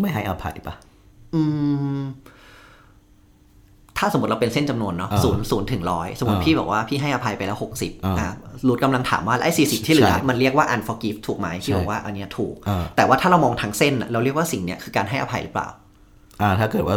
[0.00, 0.74] ไม่ให้อภัยปะ
[1.34, 1.42] อื
[2.00, 2.02] ม
[4.02, 8.34] ถ้าสมมติเราเป็นเส้นจำนวนเนาะศูนย์ศูนย์ถึงร้อยสมมติพี่บอกว่าพี่ให้อภัยไปแล้วหกสิบอะ
[8.66, 12.54] รูทกำลังถามว่าแล้วไอ้สี่สิบที่เหลือมันเรียกว่า unforgive ถูกไหมพี่บอกว่าอันเนี้ยถูก
[12.96, 15.68] แต่ว่าถ้าเรามองทางเส้นอะเราเรียกว่าสิ่งเนี้ยคือการให้อภัยหรือเปล่า
[16.40, 16.96] อ่าถ้าเกิดว่า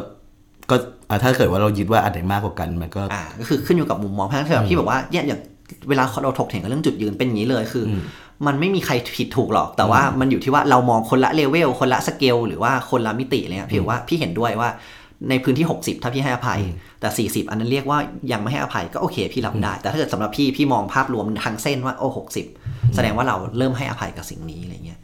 [0.69, 0.75] ก็
[1.09, 5.39] อ่าถ้าเกิดว่าเรายึดว่าอันไหนมากกว่ากันมันก็อ่าก็คือขึ้นอยู่กับมุมมองเพราะฉะนั้นคือพี่บอกว่าเนี่ยอย่าง
[5.89, 7.91] เวลาเราถกเถียงกันเรื่องจุดยืนเป็นอย่างนี้เลยคืออ
[8.47, 14.69] มันไม่มีใครผิดถูกหรอก แต่ว่ามันอยู่ที่ว่าเรามองคนละเลเวลคนละสเกลหรือว่าคนละมิติอะไรเลยพี่บอกว่าพี่เห็นด้วยว่า
[15.29, 16.59] ในพื้นที่ 60 ถ้าพี่ให้อภัย
[16.99, 17.99] แต่ 40 อันนั้นเรียกว่า
[18.31, 22.07] ยังไม่ให้อภัยก็โอเค พี่รับได้ แต่ถ้าเกิดสำหรับพี่พี่มองภาพรวมทางเส้นว่าโอ้
[22.51, 24.99] 60แสดงว่าเราเริ่มให้อภัยกับสิ่งนี้อะไรเงี้ย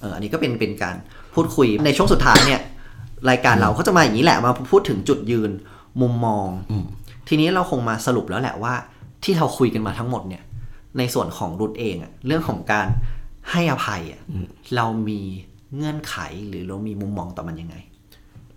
[0.00, 0.96] เอออันนี้ก็เป็นเป็นการ
[1.34, 2.60] พูดคุยในช่วงสุดท้ายเนี่ย
[3.30, 5.50] รายการเราก็จะมาอย่างนี้แหละมาพูดถึงจุดยืน
[6.00, 6.48] มุมมอง
[7.28, 8.74] ทีนี้เราคงมาสรุปแล้วแหละว่า
[9.24, 10.42] ที่เราคุยกันมาทั้งหมดเนี่ย
[10.98, 12.86] ในส่วนของรุดเองอะเรื่องของการ
[13.50, 14.20] ให้อภัยอะ
[14.76, 15.20] เรามี
[15.76, 16.16] เงื่อนไข
[16.48, 17.76] หรือเรามีมุมมองต่อมันยังไง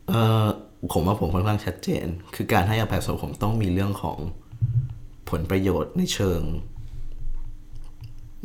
[0.08, 0.46] เออ
[0.94, 2.06] ผมว่าผมค่อนข้างชัดเจน
[2.36, 4.18] คือการให้อภัยสำหรับผมต้องมีเรื่องของ
[5.30, 6.42] ผลประโยชน์ในเชิง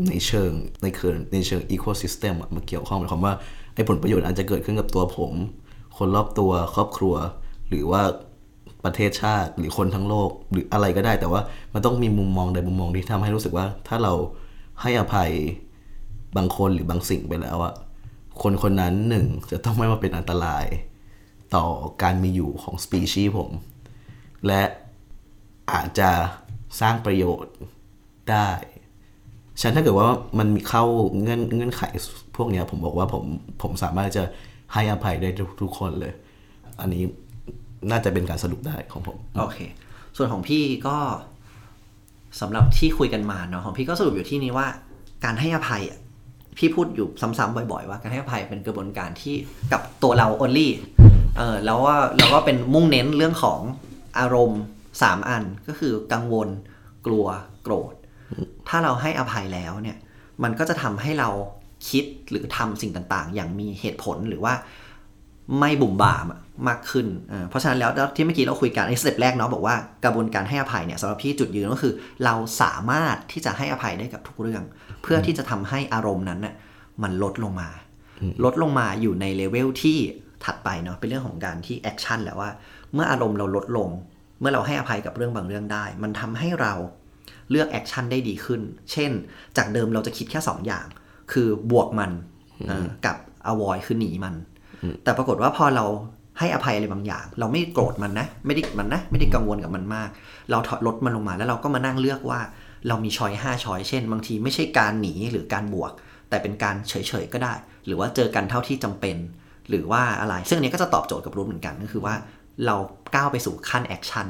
[0.08, 0.52] ในเชิง
[0.82, 3.34] ในเชิงในเชิงอีโคซิสเต็มมาเกี่ยวข้องหมายความว่า
[3.74, 5.32] ไอ้ผลประโยชน์อาจจะเกิดขึ้นกับตัวผม
[5.98, 7.14] คนรอบตัวครอบครัว
[7.68, 8.02] หรือว่า
[8.84, 11.40] ประเทศชาติหรือคนทั้งโลกหรืออะไรก็ได้ แต่ว่า
[11.74, 14.12] มันต้องมีมุมมองใดมุมมองที่ทำให้รู้สึกว่า ถ้าเรา
[14.82, 15.30] ให้อภัย
[16.36, 17.74] บางคนหรือบางสิ่งไปแล้วอะ
[18.42, 20.64] คนคนนั้นหนึ่งจะต้องไม่มาเป็นอันตราย
[21.54, 21.66] ต่อ
[22.02, 23.50] การมีอยู่ของสปีชีส์ผม
[24.46, 24.62] และ
[25.72, 26.10] อาจจะ
[26.80, 27.54] สร้างประโยชน์
[28.30, 28.48] ได้
[29.60, 30.84] ฉันถ้าเกิดว่ามันมีเข้า
[31.20, 31.82] เงื่อนเงื่อนไข
[32.36, 33.24] พวกเนี้ยผมบอกว่าผม
[33.62, 34.24] ผมสามารถจะ
[34.72, 36.12] ให้อภัยได้ทุกทุกคนเลย
[36.80, 37.02] อันนี้
[37.90, 39.58] น่าจะเป็นการสรุปได้ของผม โอเค
[40.16, 40.96] ส่วนของพี่ก็
[42.40, 44.66] สำหรับที่คุยกันมาเนาะของพี่ก็สรุปอยู่ที่นี้ว่า
[45.24, 45.82] การให้อภัย
[46.58, 49.34] พี่พูดอยู่ซ้ำๆบ่อย ๆ ว่าการให้อภัยเป็นกระบวนการที่
[49.72, 50.68] กับตัวเรา only
[51.36, 53.60] เออแล้วว่าเราก็เป็นมุ่งเน้นเรื่องของ
[54.18, 54.62] อารมณ์
[55.02, 56.48] สามอันก็คือกังวล
[57.06, 57.26] กลัว
[57.62, 57.94] โกรธ
[58.68, 59.98] ถ้าเราให้อภัยแล้วเนี่ย
[60.42, 61.28] มันก็จะทำให้เรา
[61.88, 64.54] คิดหรือทำสิ่งต่างๆ อย่างมีเหตุผลหรือว่า
[65.58, 71.92] ไม่บุ่มบ่ามอะมากขึ้นเออเพราะฉะนั้นแล้วแล้วที่เมื่อกี้เราคุยกันในสเต็ปแรกเนาะบอกว่ากระบวนการให้อภัยเนี่ยสำหรับพี่จุดยืนก็คือ
[72.24, 74.62] เราสามารถที่จะให้อภัยได้กับทุกเรื่อง
[75.02, 76.54] เพื่อที่จะทำให้อารมณ์นั้นน่ะ
[77.02, 77.68] มันลดลงมา
[78.44, 79.98] ลดลงมาอยู่ในเลเวลที่
[80.44, 82.50] ถัดไปเนาะเป็นเรื่องของการที่ action แหละว่า
[82.94, 83.90] เมื่ออารมณ์เราลดลง
[84.40, 86.72] เมื่อเราให้อภัยกับเรื่องบางเรื่องได้ มันทำให้เรา
[87.50, 88.60] เลือก action ได้ดีขึ้น
[88.92, 89.10] เช่น
[89.56, 90.86] จากเดิมเราจะคิดแค่ 2 อย่าง
[91.32, 92.10] คือบวกมัน
[92.68, 93.16] เอ่อกับ
[93.50, 94.34] avoid คือหนีมัน
[95.04, 95.84] แต่ปรากฏว่าพอเรา
[96.38, 100.10] ให้อภัยอะไรบางอย่าง เราไม่โกรธมันนะ ไม่ได้มันนะ ไม่ได้กังวลกับมันมาก
[100.50, 102.40] เราถอดลดมันลงมา แล้วเราก็มานั่งเลือกว่า
[102.88, 105.92] เรามี choice ห้า choice เช่น บางทีไม่ใช่การหนีหรือการบวก
[106.28, 107.54] แต่เป็นการเฉยๆก็ได้
[107.86, 109.16] หรือว่าเจอกันเท่าที่จำเป็น
[109.68, 112.14] หรือว่าอะไร ซึ่งอันนี้ก็จะตอบโจทย์กับ root เหมือนกันก็คือว่า
[112.66, 112.76] เรา
[113.14, 114.28] ก้าวไปสู่ขั้น action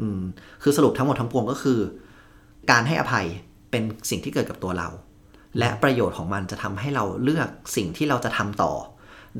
[0.00, 0.22] อืม
[0.62, 1.78] คือสรุปทั้งหมดทั้งปวงก็คือ
[2.70, 3.26] การให้อภัย
[3.70, 4.88] เป็นสิ่งที่เกิดกับตัวเรา
[5.58, 8.72] และประโยชน์ของมันจะทำให้เราเลือกสิ่งที่เราจะทำต่อ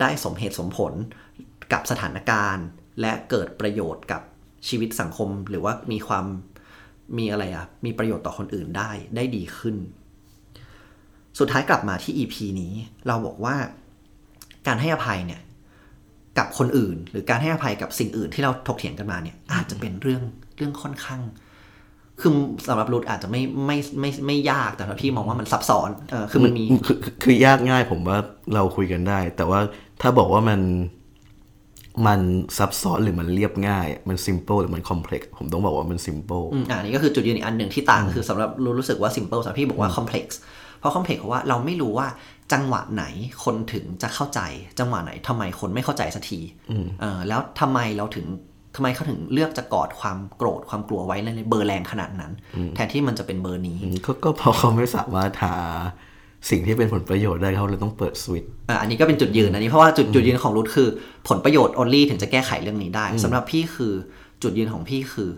[0.00, 0.92] ได้สมเหตุสมผล
[1.72, 2.66] กับสถานการณ์
[3.00, 4.22] และเกิดประโยชน์กับ
[4.68, 6.24] ชีวิตสังคม หรือว่ามีความ
[7.18, 9.76] มีอะไรอะมีประโยชน์ต่อคนอื่นได้ได้ดีขึ้น
[11.38, 12.72] สุดท้ายกลับมาที่ EP นี้
[13.06, 13.56] เราบอกว่า
[14.66, 15.40] การให้อภัยเนี่ย
[16.38, 20.22] กับคนอื่น หรือการให้อภัยกับสิ่งอื่นที่เราถกเถียงกันมาเนี่ย อาจจะเป็นเรื่อง
[20.56, 21.22] เรื่องค่อนข้าง
[22.20, 22.32] คือ
[22.68, 28.18] สำหรับรุดอาจจะไม่ไม่ไม่ไม่ยากแต่พี่มองว่ามันซับซ้อนเออคือมันมีคือคือยากง่ายผมว่า
[28.54, 29.60] เราคุยกันได้ แต่ว่า
[30.00, 30.60] ถ้าบอกว่ามัน
[32.06, 32.20] มัน
[32.58, 40.26] ซับซ้อนหรือมันเรียบง่าย มัน simple หรือมัน complex ผมต้องบอกว่ามัน simple อืมอ่านี่ก็คือจุดยืนอีกอันหนึ่งที่ต่างคือสำหรับรู้รู้สึกว่า simple สำหรับพี่บอกว่า complex
[40.78, 42.06] เพราะ complex เพราะว่าเราไม่รู้ว่า
[42.52, 43.04] จังหวะไหน
[43.44, 44.40] คนถึงจะเข้าใจ
[44.78, 46.40] จังหวะไหนทำไมคนไม่เข้าใจสักที
[47.00, 48.26] เออแล้วทำไมเราถึง
[48.76, 52.32] ทำไมเขาถึงเลือกจะกอดความโกรธความกลัวไว้ในเบอร์แรงขนาดนั้น
[52.74, 55.54] แทนที่มันจะเป็นเบอร์นี้ก็ก็เพราะเขาไม่สามารถหา
[56.50, 60.88] สิ่งที่เป็นผลประโยชน์ได้เขาเลยต้องเปิดสวิตช์อะอันนี้ก็เป็นจุดยืนอันนี้เพราะว่าจุดจุดยืนของรุทคือ
[61.28, 63.92] ผลประโยชน์ only ถึงจะแก้ไขเรื่องนี้ได้สำหรับพี่คือ
[64.42, 65.30] จุดยืนของพี่คือ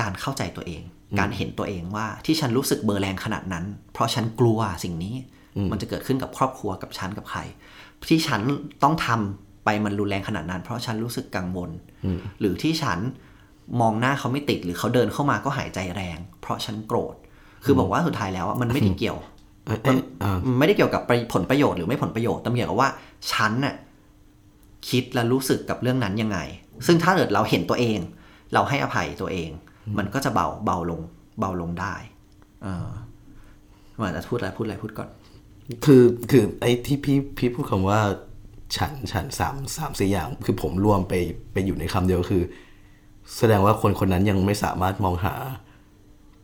[0.00, 0.82] การเข้าใจตัวเอง
[1.18, 5.14] การเห็นตัวเองว่าที่ฉันรู้สึกเบอร์แรงขนาดนั้น เพราะฉันกลัวสิ่งนี้
[5.70, 7.40] มันจะเกิดขึ้นกับครอบครัวกับฉันกับใคร
[8.08, 8.40] ที่ฉัน
[8.82, 11.70] ต้องทำไปมันรุนแรงขนาดนั้น เพราะฉันรู้สึกกังวล
[12.40, 12.98] หรือที่ฉัน
[13.80, 17.14] มองหน้าเขาไม่ติด หรือเขาเดินเข้ามาก็หายใจแรง เพราะฉันโกรธ
[17.64, 19.18] คือบอกว่าสุดท้ายแล้วอะมันไม่ได้เกี่ยว
[19.66, 21.02] เอ้ยเอ้ยอ่ามันไม่ได้เกี่ยวกับ
[21.34, 22.90] ผลประโยชน์หรือไม่ผลประโยชน์แต่มันเกี่ยวกับว่า
[23.32, 23.74] ฉันน่ะ
[24.88, 26.38] คิดและรู้สึกกับเรื่องนั้นยังไง
[26.86, 27.98] ซึ่งถ้าเกิดเราเห็นตัวเอง
[28.54, 29.50] เราให้อภัยตัวเอง
[29.98, 31.00] มันก็จะเบาเบาลง
[31.40, 31.94] เบาลงได้
[32.62, 32.88] เออ
[33.98, 35.08] ว่าจะพูดอะไรพูดอะไรพูดก่อน
[35.84, 38.00] คือคือไอ้ที่พี่พี่พูดคำว่า
[38.76, 41.14] ฉันฉันสามสามสี่อย่าง คือผมรวมไป
[41.52, 42.42] ไปอยู่ในคำเดียวคือ
[43.38, 45.34] แสดงว่าคนคนนั้นยังไม่สามารถมองหา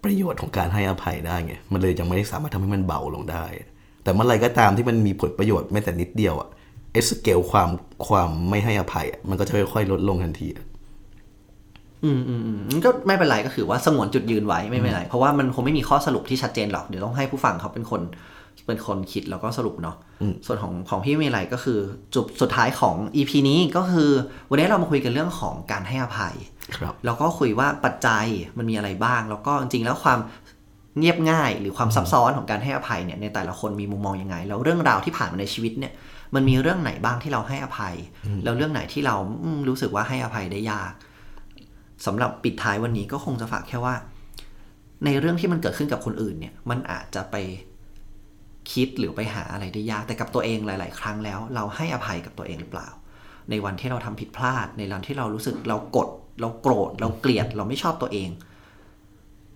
[0.05, 3.45] ประโยชน์ของการให้อภัยได้ไงมันเลยยังไม่สามารถทำให้มันเบาลงได้
[4.03, 6.49] แต่เมื่อไรก็ตามที่มันมีผลประโยชน์แม้แต่นิดเดียวอะ
[6.93, 7.69] เอสเกลความ
[8.07, 10.65] ความไม่ให้อภัยมันก็จะค่อยๆลดลงทันทีอะ
[12.05, 18.01] อืมอืมอืมก็ไม่เป็นไรก็คือว่าสงวนจุดยืนไว้ไม่เป็นไร เพราะว่ามันคงไม่มีข้อสรุปที่ชัดเจนหรอกเดี๋ยวต้องให้ผู้ฟังเขาเป็นคน
[18.69, 19.97] เป็นคนคิดแล้วก็สรุปเนาะ
[20.47, 21.79] ส่วนของของพี่ไม่มีอะไรก็คือ
[22.15, 24.11] จุดสุดท้ายของ EP นี้ก็คือ
[24.51, 26.35] วันนี้เรามาคุยกันเรื่องของการให้อภัย
[26.77, 28.27] ครับแล้วก็คุยว่าปัจจัย
[28.59, 30.19] มันมีอะไรบ้าง แล้วก็จริงๆแล้วความ
[30.99, 35.93] เงียบง่ายหรือความซับซ้อนของการให้อภัยเนี่ยในแต่ละคนมีมุมมองยังไง แล้วเรื่องราวที่ผ่านมาในชีวิตเนี่ย
[36.35, 37.95] มันมีเรื่องไหนบ้างที่เราให้อภัย
[38.45, 40.93] แล้วเรื่องไหนที่เราอืมรู้สึกว่าให้อภัยได้ยาก
[42.07, 43.95] สำหรับปิดท้ายวันนี้ก็คงจะฝากแค่ว่า
[45.05, 47.37] ในเรื่องที่มันเกิดขึ้นกับคนอื่นเนี่ย มันอาจจะไป
[48.73, 52.89] คิดหรือไปหาอะไรได้ยาก แต่กับตัวเองหลาย ๆ ครั้งแล้ว เราให้อภัยกับตัวเองหรือเปล่า
[53.51, 56.09] ในวันที่เราทำผิดพลาด ในวันที่เรารู้สึกเรากด
[56.41, 58.31] เราโกรธ เราเกลียด เราไม่ชอบตัวเอง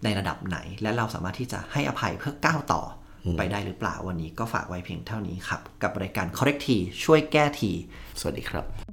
[0.04, 2.82] ในระดับไหน และเราสามารถที่จะให้อภัยเพื่อก้าวต่อ
[3.24, 7.72] อไปได้หรือเปล่าวันนี้ก็ฝากไว้เพียงเท่านี้ครับ กับรายการ correct ทีช่วยแก้ที
[8.20, 8.91] สวัสดีครับ